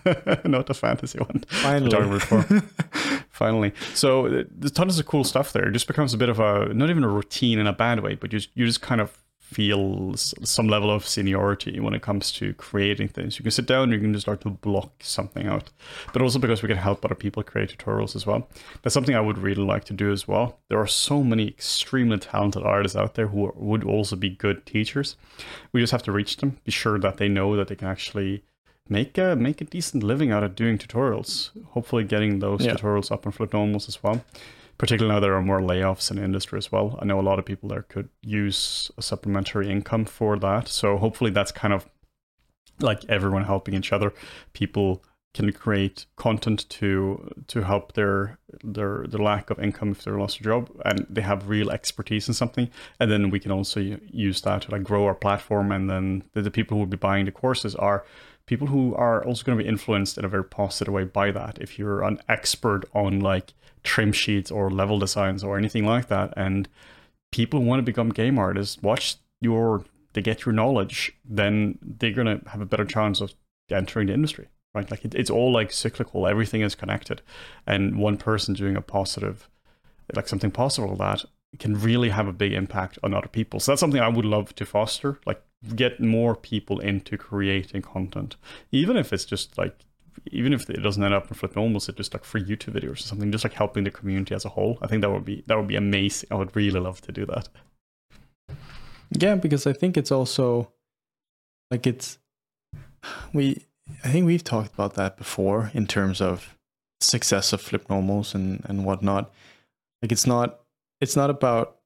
[0.44, 1.44] Not the fantasy one.
[1.48, 2.20] Finally.
[3.30, 3.72] Finally.
[3.92, 5.68] So uh, there's tons of cool stuff there.
[5.68, 8.14] It just becomes a bit of a, not even a routine in a bad way,
[8.14, 12.54] but you, you just kind of feel some level of seniority when it comes to
[12.54, 13.36] creating things.
[13.36, 15.70] You can sit down you can just start to block something out.
[16.12, 18.48] But also because we can help other people create tutorials as well.
[18.82, 20.60] That's something I would really like to do as well.
[20.68, 25.16] There are so many extremely talented artists out there who would also be good teachers.
[25.72, 28.44] We just have to reach them, be sure that they know that they can actually
[28.88, 31.50] make a make a decent living out of doing tutorials.
[31.70, 32.74] Hopefully getting those yeah.
[32.74, 34.24] tutorials up on FlippedNormals as well
[34.80, 36.98] particularly now there are more layoffs in industry as well.
[37.02, 40.68] I know a lot of people there could use a supplementary income for that.
[40.68, 41.86] So hopefully that's kind of
[42.80, 44.14] like everyone helping each other.
[44.54, 50.10] People can create content to to help their their the lack of income if they
[50.10, 53.80] lost a job and they have real expertise in something and then we can also
[54.10, 56.96] use that to like grow our platform and then the, the people who will be
[56.96, 58.04] buying the courses are
[58.46, 61.58] people who are also going to be influenced in a very positive way by that
[61.60, 66.32] if you're an expert on like trim sheets or level designs or anything like that.
[66.36, 66.68] And
[67.32, 72.40] people want to become game artists, watch your they get your knowledge, then they're gonna
[72.48, 73.32] have a better chance of
[73.70, 74.48] entering the industry.
[74.74, 74.90] Right?
[74.90, 77.22] Like it, it's all like cyclical, everything is connected.
[77.66, 79.48] And one person doing a positive
[80.14, 81.24] like something positive that
[81.58, 83.60] can really have a big impact on other people.
[83.60, 85.42] So that's something I would love to foster, like
[85.74, 88.36] get more people into creating content.
[88.70, 89.84] Even if it's just like
[90.32, 92.96] even if it doesn't end up in FlippedNormals, it just like free YouTube videos or
[92.96, 94.78] something, just like helping the community as a whole.
[94.82, 96.28] I think that would be that would be amazing.
[96.30, 97.48] I would really love to do that.
[99.10, 100.72] Yeah, because I think it's also
[101.70, 102.18] like it's
[103.32, 103.64] we
[104.04, 106.56] I think we've talked about that before in terms of
[107.00, 109.32] success of FlippedNormals and and whatnot.
[110.02, 110.60] Like it's not
[111.00, 111.76] it's not about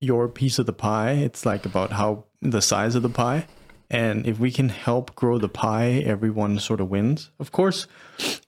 [0.00, 1.12] your piece of the pie.
[1.12, 3.46] It's like about how the size of the pie.
[3.90, 7.30] And if we can help grow the pie, everyone sort of wins.
[7.38, 7.86] Of course,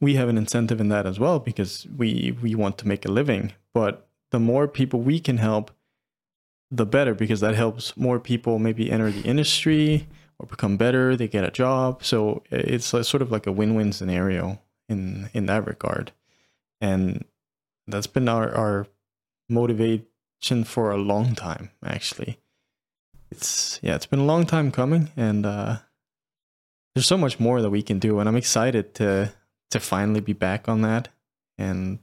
[0.01, 3.13] we have an incentive in that as well because we we want to make a
[3.13, 3.53] living.
[3.75, 5.71] But the more people we can help,
[6.71, 11.17] the better because that helps more people maybe enter the industry or become better.
[11.17, 15.67] They get a job, so it's sort of like a win-win scenario in in that
[15.67, 16.13] regard.
[16.81, 17.25] And
[17.87, 18.87] that's been our our
[19.49, 22.39] motivation for a long time, actually
[23.31, 25.77] it's yeah, it's been a long time coming, and uh,
[26.95, 29.33] there's so much more that we can do, and I'm excited to
[29.71, 31.09] to finally be back on that.
[31.59, 31.99] And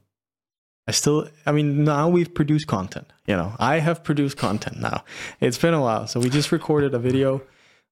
[0.88, 3.08] I still, I mean, now we've produced content.
[3.26, 5.04] You know, I have produced content now.
[5.40, 7.42] It's been a while, so we just recorded a video,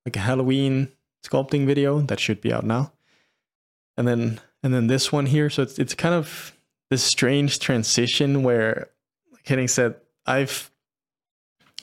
[0.06, 0.90] like a Halloween
[1.26, 2.94] sculpting video that should be out now,
[3.98, 5.50] and then and then this one here.
[5.50, 6.58] So it's it's kind of
[6.90, 8.90] this strange transition where,
[9.32, 10.70] like Henning said, I've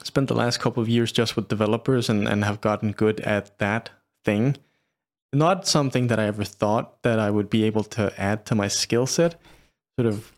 [0.03, 3.59] spent the last couple of years just with developers and, and have gotten good at
[3.59, 3.91] that
[4.25, 4.57] thing.
[5.33, 8.69] Not something that I ever thought that I would be able to add to my
[8.69, 9.41] skill set.
[9.99, 10.33] Sort of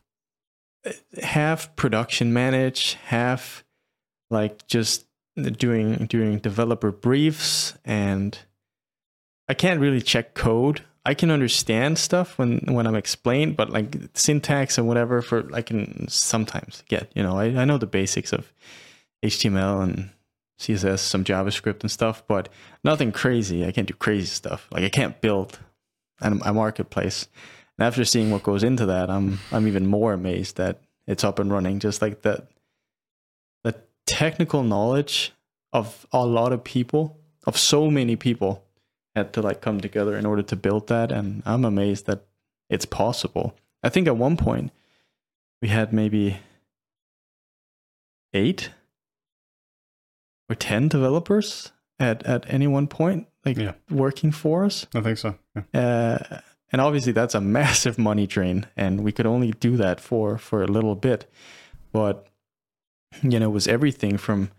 [0.85, 3.64] eh, half production manage, half
[4.31, 8.38] like just doing doing developer briefs and
[9.49, 10.83] I can't really check code.
[11.05, 15.62] I can understand stuff when when I'm explained, but like syntax and whatever for I
[15.62, 18.53] can sometimes get, you know, I, I know the basics of
[19.25, 20.11] HTML and
[20.61, 22.49] CSS, some JavaScript and stuff, but
[22.85, 23.66] nothing crazy.
[23.66, 24.69] I can't do crazy stuff.
[24.71, 25.59] Like I can't build
[26.21, 27.27] a marketplace.
[27.79, 31.38] And after seeing what goes into that, I'm I'm even more amazed that it's up
[31.38, 31.81] and running.
[31.81, 32.47] Just like that,
[34.11, 35.33] technical knowledge
[35.73, 38.64] of a lot of people, of so many people,
[39.14, 41.12] had to like come together in order to build that.
[41.12, 42.27] And I'm amazed that
[42.68, 43.55] it's possible.
[43.83, 44.73] I think at one point
[45.62, 46.38] we had maybe
[48.33, 48.70] eight
[50.49, 53.73] or 10 developers at, at any one point, like yeah.
[53.90, 54.87] working for us.
[54.94, 55.37] I think so.
[55.55, 56.18] Yeah.
[56.20, 56.40] Uh,
[56.73, 60.63] and obviously that's a massive money drain and we could only do that for, for
[60.63, 61.31] a little bit.
[61.92, 62.27] But,
[63.23, 64.50] you know, was everything from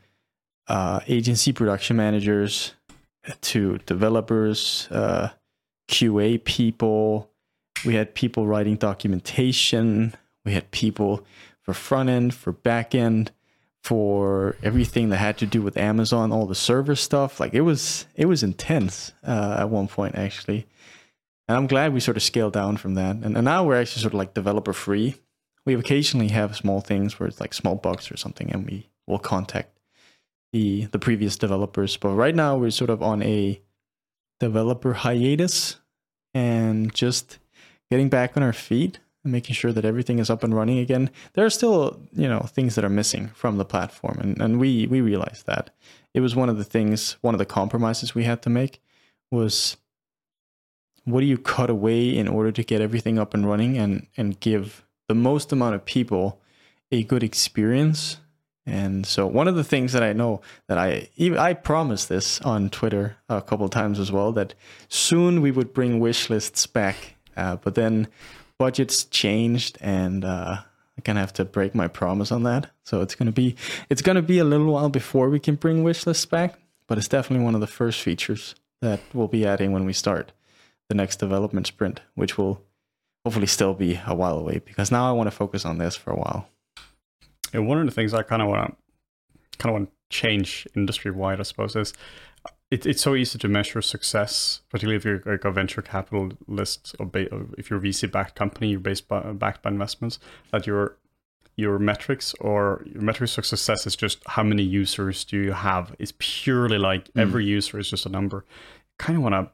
[0.67, 2.73] uh, agency production managers
[3.41, 5.29] to developers, uh,
[5.89, 7.29] QA people.
[7.85, 10.13] We had people writing documentation.
[10.45, 11.25] We had people
[11.61, 13.31] for front end, for back end
[13.83, 17.39] for everything that had to do with Amazon, all the server stuff.
[17.39, 20.67] Like it was, it was intense uh, at one point actually.
[21.47, 23.17] And I'm glad we sort of scaled down from that.
[23.17, 25.15] And, and now we're actually sort of like developer free.
[25.65, 29.19] We occasionally have small things where it's like small bugs or something, and we will
[29.19, 29.79] contact
[30.53, 31.97] the the previous developers.
[31.97, 33.61] But right now we're sort of on a
[34.39, 35.77] developer hiatus
[36.33, 37.37] and just
[37.89, 41.09] getting back on our feet and making sure that everything is up and running again.
[41.33, 44.87] There are still, you know, things that are missing from the platform and, and we
[44.87, 45.69] we realized that.
[46.13, 48.81] It was one of the things, one of the compromises we had to make
[49.31, 49.77] was
[51.05, 54.39] what do you cut away in order to get everything up and running and and
[54.39, 56.39] give the most amount of people
[56.89, 58.17] a good experience
[58.65, 60.39] and so one of the things that I know
[60.69, 64.53] that I even I promised this on Twitter a couple times as well that
[64.87, 68.07] soon we would bring wish lists back, uh, but then
[68.57, 70.57] budgets changed and uh,
[70.97, 72.71] I kind of have to break my promise on that.
[72.85, 73.57] So it's gonna be
[73.89, 76.57] it's gonna be a little while before we can bring wish lists back,
[76.87, 80.31] but it's definitely one of the first features that we'll be adding when we start
[80.87, 82.61] the next development sprint, which will
[83.23, 86.11] hopefully still be a while away because now I want to focus on this for
[86.11, 86.47] a while.
[87.53, 88.77] Yeah, one of the things I kind of want
[89.51, 91.93] to kind of want to change industry wide, I suppose, is
[92.71, 97.05] it, it's so easy to measure success, particularly if you're like a venture capitalist or
[97.05, 100.19] ba- if you're a VC backed company, you're based by, backed by investments,
[100.51, 100.97] that your
[101.57, 105.93] your metrics or your metrics of success is just how many users do you have.
[105.99, 107.21] It's purely like mm.
[107.21, 108.45] every user is just a number.
[108.97, 109.51] Kind of want to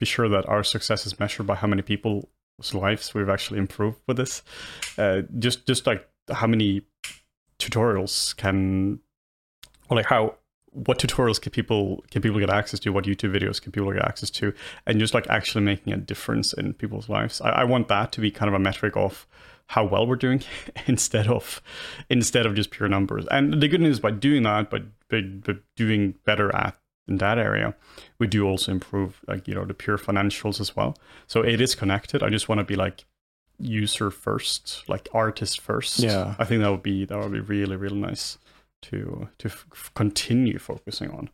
[0.00, 2.26] be sure that our success is measured by how many people's
[2.74, 4.42] lives we've actually improved with this.
[4.98, 6.82] Uh, just just like how many
[7.58, 9.00] tutorials can
[9.88, 10.34] or like how
[10.72, 14.04] what tutorials can people can people get access to what youtube videos can people get
[14.04, 14.52] access to
[14.86, 18.20] and just like actually making a difference in people's lives I, I, want that to
[18.20, 19.26] be kind of a metric of
[19.66, 20.42] how well we're doing
[20.86, 21.60] instead of
[22.08, 24.80] instead of just pure numbers and the good news by doing that by,
[25.10, 25.22] by
[25.76, 26.79] doing better at
[27.10, 27.74] in that area
[28.18, 30.96] we do also improve like you know the pure financials as well
[31.26, 33.04] so it is connected i just want to be like
[33.60, 36.00] user first, like artist first.
[36.00, 38.38] Yeah, I think that would be that would be really really nice
[38.82, 41.30] to to f- continue focusing on.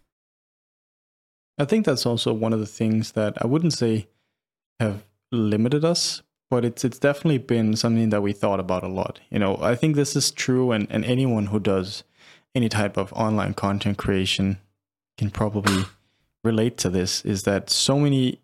[1.59, 4.09] I think that's also one of the things that I wouldn't say
[4.79, 9.21] have limited us, but it's it's definitely been something that we thought about a lot.
[9.31, 12.05] You know, I think this is true, and and anyone who does
[12.55, 14.59] any type of online content creation
[15.19, 15.85] can probably
[16.45, 17.25] relate to this.
[17.25, 18.41] Is that so many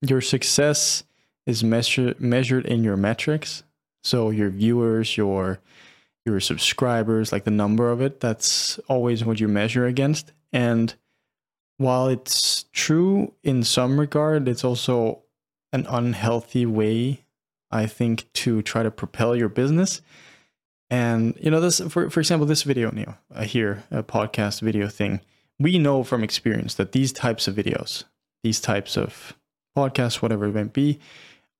[0.00, 1.04] your success
[1.46, 3.62] is measure, measured in your metrics.
[4.02, 5.60] So your viewers, your
[6.26, 10.32] your subscribers, like the number of it, that's always what you measure against.
[10.52, 10.94] And
[11.76, 15.22] while it's true in some regard, it's also
[15.72, 17.24] an unhealthy way,
[17.70, 20.00] I think, to try to propel your business.
[20.88, 24.88] And you know, this for for example, this video, Neo, uh, here, a podcast video
[24.88, 25.20] thing,
[25.58, 28.04] we know from experience that these types of videos,
[28.42, 29.36] these types of
[29.76, 30.98] podcasts, whatever it might be,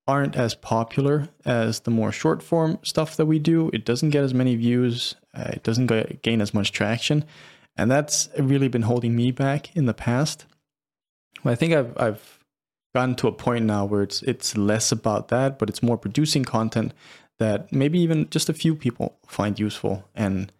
[0.07, 3.69] aren't as popular as the more short form stuff that we do.
[3.73, 7.25] It doesn't get as many views, uh, it doesn't gain as much traction.
[7.75, 10.45] And that's really been holding me back in the past.
[11.43, 12.39] But I think I've, I've
[12.93, 16.45] gotten to a point now where it's, it's less about that, but it's more producing
[16.45, 16.93] content
[17.39, 20.07] that maybe even just a few people find useful.
[20.15, 20.51] And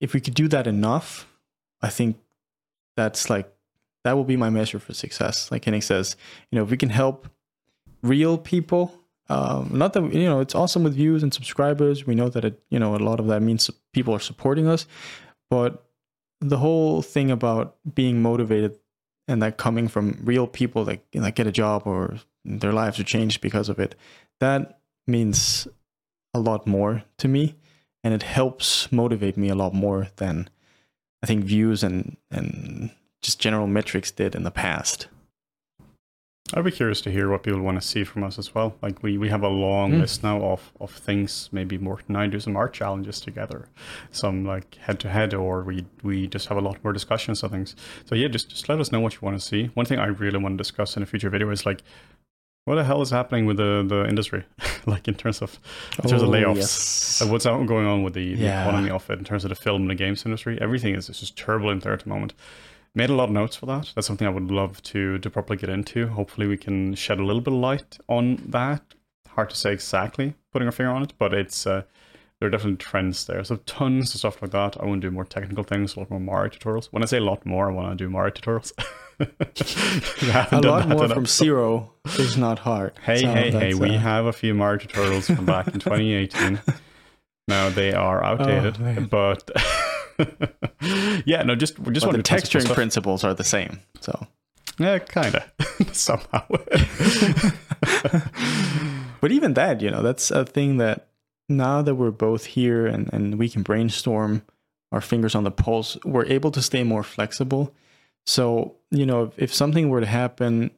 [0.00, 1.26] if we could do that enough,
[1.82, 2.18] I think
[2.96, 3.52] that's like,
[4.04, 5.50] that will be my measure for success.
[5.50, 6.16] Like Henning says,
[6.50, 7.28] you know, if we can help
[8.02, 8.94] real people.
[9.28, 12.06] Um, not that you know, it's awesome with views and subscribers.
[12.06, 14.86] We know that it, you know, a lot of that means people are supporting us,
[15.50, 15.86] but
[16.40, 18.78] the whole thing about being motivated
[19.28, 23.04] and that coming from real people that like get a job or their lives are
[23.04, 23.94] changed because of it,
[24.40, 25.68] that means
[26.34, 27.54] a lot more to me,
[28.02, 30.48] and it helps motivate me a lot more than
[31.22, 32.90] I think views and and
[33.22, 35.08] just general metrics did in the past.
[36.52, 38.74] I'd be curious to hear what people want to see from us as well.
[38.82, 40.00] Like we, we have a long mm.
[40.00, 41.48] list now of, of things.
[41.52, 43.68] Maybe more than I do some art challenges together,
[44.10, 47.52] some like head to head, or we we just have a lot more discussions of
[47.52, 47.76] things.
[48.04, 49.66] So yeah, just just let us know what you want to see.
[49.74, 51.82] One thing I really want to discuss in a future video is like,
[52.64, 54.44] what the hell is happening with the the industry,
[54.86, 55.58] like in terms of
[56.02, 57.22] in terms oh, of layoffs, yes.
[57.24, 58.62] what's going on with the, yeah.
[58.62, 60.58] economy of it in terms of the film and the games industry.
[60.60, 62.34] Everything is just turbulent there at the moment
[62.94, 63.92] made a lot of notes for that.
[63.94, 66.08] That's something I would love to to properly get into.
[66.08, 68.82] Hopefully, we can shed a little bit of light on that.
[69.28, 71.82] Hard to say exactly, putting a finger on it, but it's uh,
[72.40, 73.44] there are definitely trends there.
[73.44, 74.80] So tons of stuff like that.
[74.80, 76.86] I want to do more technical things, a lot more Mari tutorials.
[76.86, 78.72] When I say a lot more, I want to do Mari tutorials.
[80.52, 82.94] a lot more from zero is not hard.
[83.04, 83.72] Hey, so hey, hey!
[83.74, 83.78] Uh...
[83.78, 86.60] We have a few Mari tutorials from back in 2018.
[87.48, 89.50] now they are outdated, oh, but.
[91.26, 93.80] yeah, no, just just the texturing principles are the same.
[94.00, 94.26] So
[94.78, 95.44] yeah, kind of
[95.94, 96.44] somehow.
[99.20, 101.09] but even that, you know, that's a thing that
[101.50, 104.42] now that we're both here and, and we can brainstorm
[104.92, 107.74] our fingers on the pulse, we're able to stay more flexible.
[108.26, 110.70] So you know, if, if something were to happen,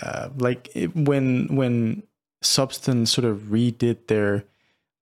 [0.00, 2.04] uh, like it, when when
[2.42, 4.44] Substance sort of redid their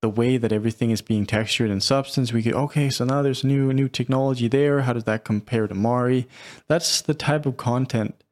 [0.01, 3.43] the way that everything is being textured in Substance, we could okay, so now there's
[3.43, 4.81] new new technology there.
[4.81, 6.27] How does that compare to Mari?
[6.67, 8.23] That's the type of content.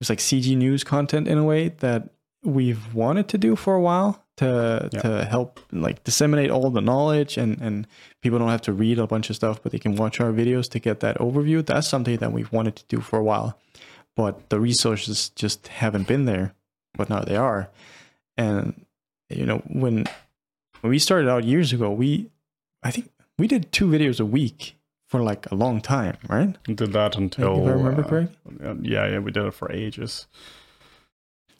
[0.00, 2.08] It's like CG news content in a way that
[2.42, 5.00] we've wanted to do for a while to yeah.
[5.02, 7.86] to help like disseminate all the knowledge and and
[8.22, 10.68] people don't have to read a bunch of stuff but they can watch our videos
[10.70, 11.64] to get that overview.
[11.64, 13.58] That's something that we've wanted to do for a while
[14.16, 16.54] but the resources just haven't been there
[16.94, 17.70] but now they are.
[18.36, 18.86] And
[19.30, 20.06] you know when
[20.80, 22.30] when we started out years ago we
[22.82, 24.76] i think we did two videos a week
[25.08, 26.56] for like a long time right?
[26.64, 28.36] Did that until if i remember uh, correct.
[28.82, 30.26] yeah yeah we did it for ages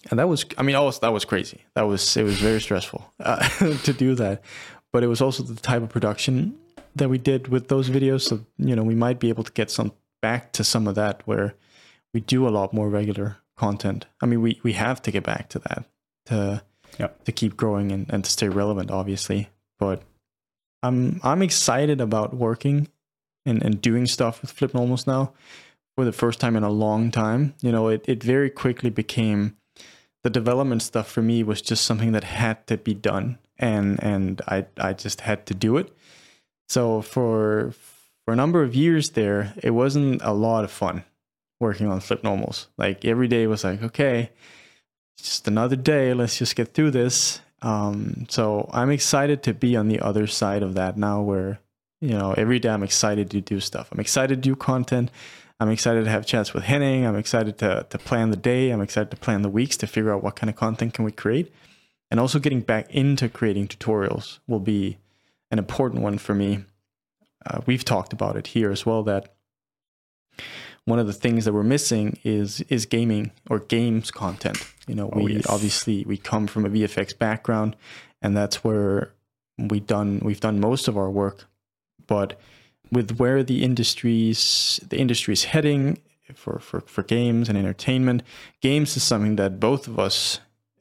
[0.09, 1.65] and that was i mean always that was crazy.
[1.75, 3.49] That was it was very stressful uh,
[3.85, 4.43] to do that.
[4.93, 6.59] But it was also the type of production
[6.97, 8.23] that we did with those videos.
[8.23, 9.93] So you know we might be able to get some
[10.23, 11.55] back to some of that where
[12.13, 14.07] we do a lot more regular content.
[14.23, 15.85] I mean we we have to get back to that
[16.27, 16.63] to
[17.25, 19.51] to keep growing and, and to stay relevant obviously.
[19.79, 20.03] But
[20.83, 22.89] i'm i'm excited about working
[23.45, 25.33] and and doing stuff with FlippedNormals now
[25.97, 27.55] for the first time in a long time.
[27.61, 29.57] You know it, it very quickly became
[30.23, 34.43] the development stuff for me was just something that had to be done and and
[34.49, 35.95] I I just had to do it.
[36.69, 37.73] So for
[38.25, 41.05] for a number of years there, it wasn't a lot of fun
[41.61, 42.67] working on FlippedNormals.
[42.79, 44.31] Like every day was like, okay,
[45.19, 47.41] just another day, let's just get through this.
[47.63, 51.61] Um, so I'm excited to be on the other side of that now where
[52.01, 53.91] you know every day I'm excited to do stuff.
[53.93, 55.11] I'm excited to do content.
[55.61, 57.07] I'm excited to have chats with Henning.
[57.07, 58.71] I'm excited to to plan the day.
[58.71, 61.13] I'm excited to plan the weeks to figure out what kind of content can we
[61.13, 61.53] create.
[62.11, 64.99] And also getting back into creating tutorials will be
[65.51, 66.65] an important one for me.
[67.47, 69.35] Uh, we've talked about it here as well that
[70.87, 74.67] one of the things that we're missing is is gaming or games content.
[74.87, 75.47] You know, oh, we yes.
[75.47, 77.77] obviously we come from a VFX background
[78.23, 79.13] and that's where
[79.59, 81.45] we done we've done most of our work.
[82.07, 82.41] But
[82.93, 85.99] with where the industries the industry is heading
[86.35, 88.23] for, for, for games and entertainment,
[88.61, 90.41] games is something that both of us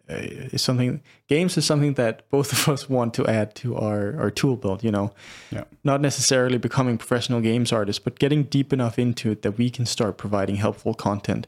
[0.10, 4.20] uh, is something games is something that both of us want to add to our
[4.20, 5.12] our tool build you know
[5.52, 5.66] yeah.
[5.84, 9.86] not necessarily becoming professional games artists but getting deep enough into it that we can
[9.86, 11.46] start providing helpful content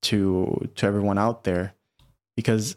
[0.00, 1.74] to to everyone out there
[2.34, 2.74] because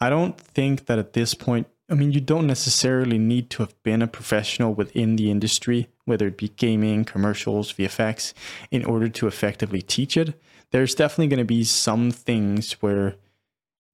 [0.00, 3.80] i don't think that at this point I mean, you don't necessarily need to have
[3.84, 8.32] been a professional within the industry, whether it be gaming, commercials, VFX,
[8.72, 10.40] in order to effectively teach it.
[10.72, 13.14] There's definitely going to be some things where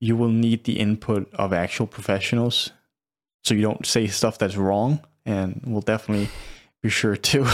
[0.01, 2.71] you will need the input of actual professionals
[3.45, 5.01] so you don't say stuff that's wrong.
[5.27, 6.29] And we'll definitely
[6.83, 7.47] be sure to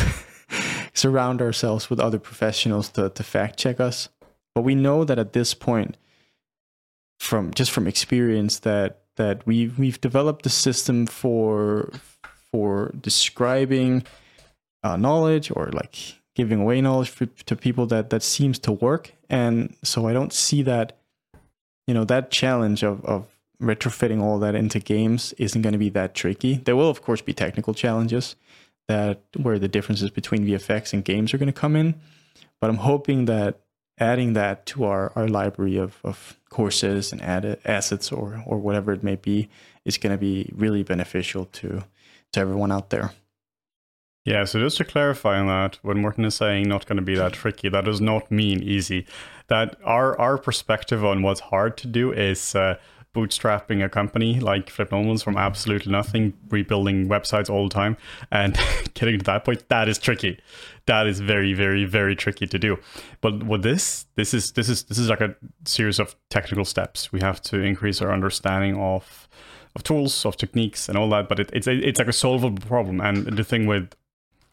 [0.95, 4.09] surround ourselves with other professionals to, to fact check us.
[4.55, 5.97] But we know that at this point,
[7.19, 11.93] from just from experience, that that we've we've developed a system for
[12.51, 14.03] for describing
[14.83, 19.13] uh, knowledge or like giving away knowledge for, to people that that seems to work.
[19.29, 20.97] And so i don't see that
[21.87, 23.27] you know that challenge of of
[23.61, 26.55] retrofitting all that into games isn't going to be that tricky.
[26.65, 28.37] There will of course be technical challenges
[28.89, 31.95] that where the differences between vfx and games are going to come in
[32.61, 33.61] but i'm hoping that
[34.01, 38.93] adding that to our, our library of, of courses and add assets or, or whatever
[38.93, 39.49] it may be
[39.85, 41.85] is going to be really beneficial to,
[42.33, 43.13] to everyone out there.
[44.25, 47.15] Yeah, so just to clarify on that, when Morten is saying not going to be
[47.15, 49.07] that tricky, that does not mean easy.
[49.47, 52.77] That our our perspective on what's hard to do is uh,
[53.15, 57.97] bootstrapping a company like FlippedNormals from absolutely nothing, rebuilding websites all the time,
[58.31, 58.57] and
[58.95, 60.39] getting to that point, that is tricky.
[60.87, 62.79] That is very, very, very tricky to do.
[63.21, 65.35] But with this, this is this is this is like a
[65.65, 67.13] series of technical steps.
[67.13, 69.29] We have to increase our understanding of
[69.75, 71.29] of tools, of techniques, and all that.
[71.29, 73.01] But it, it's it's like a solvable problem.
[73.01, 73.91] And the thing with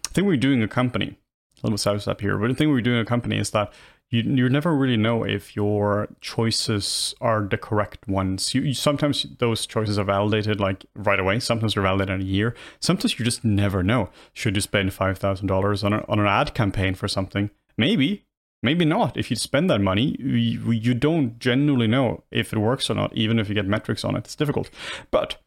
[0.03, 1.17] the thing we're doing a company,
[1.63, 3.71] a little side step here, but the thing we're doing a company is that
[4.11, 8.53] you you never really know if your choices are the correct ones.
[8.53, 11.39] You, you, sometimes those choices are validated like right away.
[11.39, 12.55] Sometimes they're validated in a year.
[12.79, 14.09] Sometimes you just never know.
[14.33, 17.49] Should you spend five thousand dollars on on an ad campaign for something?
[17.77, 18.25] Maybe,
[18.61, 19.17] maybe not.
[19.17, 23.15] If you spend that money, you, you don't genuinely know if it works or not.
[23.15, 24.69] Even if you get metrics on it, it's difficult.
[25.11, 25.37] But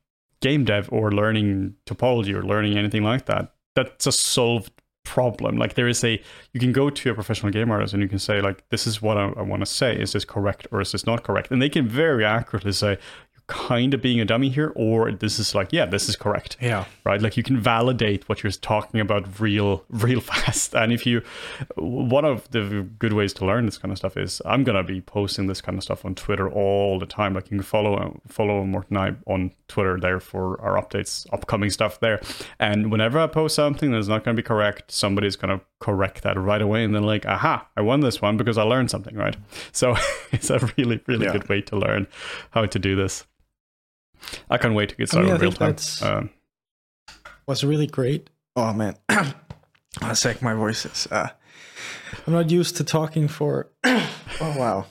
[0.41, 4.73] game dev or learning topology or learning anything like that, that's a solved
[5.09, 5.57] problem.
[5.57, 8.19] Like there is a, you can go to a professional game artist and you can
[8.19, 9.97] say like, this is what I, I want to say.
[9.97, 11.51] Is this correct or is this not correct?
[11.51, 12.99] And they can very accurately say,
[13.33, 16.59] you're kind of being a dummy here, or this is like, yeah, this is correct.
[16.61, 16.85] Yeah.
[17.05, 17.23] Right.
[17.23, 20.75] Like you can validate what you're talking about real, real fast.
[20.75, 21.23] And if you,
[21.77, 25.01] one of the good ways to learn this kind of stuff is I'm gonna be
[25.01, 27.33] posting this kind of stuff on Twitter all the time.
[27.33, 31.71] Like you can follow follow Morten and I on Twitter there for our updates, upcoming
[31.71, 32.21] stuff there.
[32.59, 36.61] And whenever I post something that's not gonna be correct, somebody's gonna correct that right
[36.63, 39.37] away, and then like, aha, I won this one because I learned something, right?
[39.73, 39.97] So
[40.33, 41.33] it's a really, really yeah.
[41.33, 42.07] good way to learn
[42.51, 43.27] how to do this.
[44.51, 45.77] I can't wait to get started I mean, real time.
[46.03, 46.31] Um,
[47.47, 48.31] was really great.
[48.57, 48.97] Oh man,
[50.03, 51.07] a sec, my voice is.
[51.11, 51.31] Uh,
[52.27, 53.71] I'm not used to talking for.
[53.85, 54.07] oh
[54.41, 54.87] wow.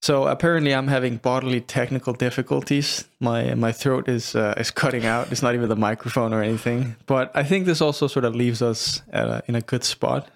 [0.00, 3.04] So apparently, I'm having bodily technical difficulties.
[3.20, 5.32] My my throat is uh, is cutting out.
[5.32, 6.96] It's not even the microphone or anything.
[7.06, 10.30] But I think this also sort of leaves us a, in a good spot.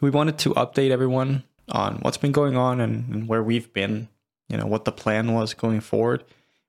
[0.00, 4.08] We wanted to update everyone on what's been going on and, and where we've been.
[4.48, 6.24] You know what the plan was going forward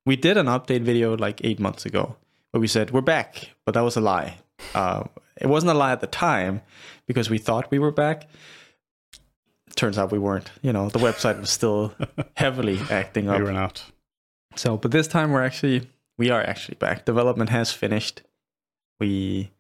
[0.08, 2.16] we did an update video like eight months ago
[2.52, 4.38] where we said we're back, but that was a lie.
[4.74, 5.04] Uh,
[5.40, 6.62] it wasn't a lie at the time
[7.08, 8.30] because we thought we were back.
[9.78, 10.52] Turns out we weren't.
[10.62, 11.94] You know, the website was still
[12.36, 13.38] heavily acting up.
[13.38, 13.86] We were not.
[14.56, 17.06] So, but this time we're actually we are actually back.
[17.06, 18.24] Development has finished.
[19.00, 19.52] We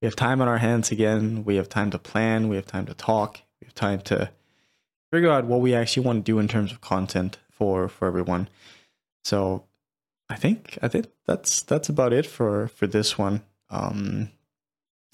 [0.00, 1.44] we have time on our hands again.
[1.44, 2.48] We have time to plan.
[2.48, 3.40] We have time to talk.
[3.60, 4.30] We have time to
[5.12, 8.48] figure out what we actually want to do in terms of content for for everyone.
[9.24, 9.64] So
[10.28, 13.42] I think I think that's that's about it for for this one.
[13.70, 14.30] Um,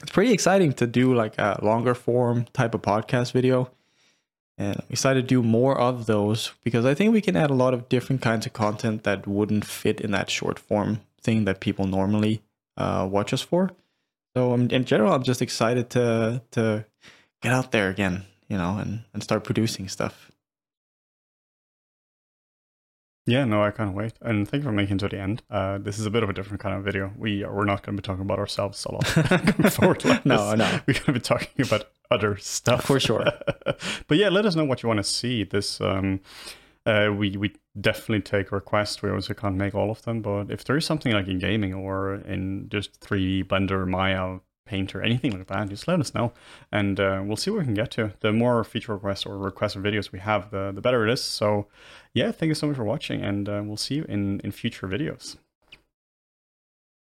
[0.03, 3.71] it's pretty exciting to do like a longer form type of podcast video,
[4.61, 7.55] and I'm excited to do more of those because I think we can add a
[7.55, 11.61] lot of different kinds of content that wouldn't fit in that short form thing that
[11.61, 12.43] people normally
[12.77, 13.71] uh, watch us for.
[14.37, 16.85] So um, in general, I'm just excited to to
[17.41, 20.30] get out there again, you know, and and start producing stuff.
[23.31, 24.15] Yeah, no, I can't wait.
[24.21, 25.43] And thank you for making it to the end.
[25.49, 27.13] Uh, this is a bit of a different kind of video.
[27.17, 29.15] We are, we're not going to be talking about ourselves a lot
[29.57, 30.05] going forward.
[30.11, 33.25] Like no, no, we're going to be talking about other stuff for sure.
[34.09, 35.45] but yeah, let us know what you want to see.
[35.45, 36.21] This um,
[36.85, 39.03] uh, we we definitely take requests.
[39.03, 41.73] We obviously can't make all of them, but if there is something like in gaming
[41.73, 44.39] or in just 3D Blender, Maya,
[44.71, 46.33] Paint, or anything like that, just let us know,
[46.71, 48.13] and uh, we'll see what we can get to.
[48.21, 51.23] The more feature requests or requests of videos we have, the the better it is.
[51.23, 51.67] So
[52.19, 54.87] yeah, thank you so much for watching, and uh, we'll see you in in future
[54.87, 55.37] videos.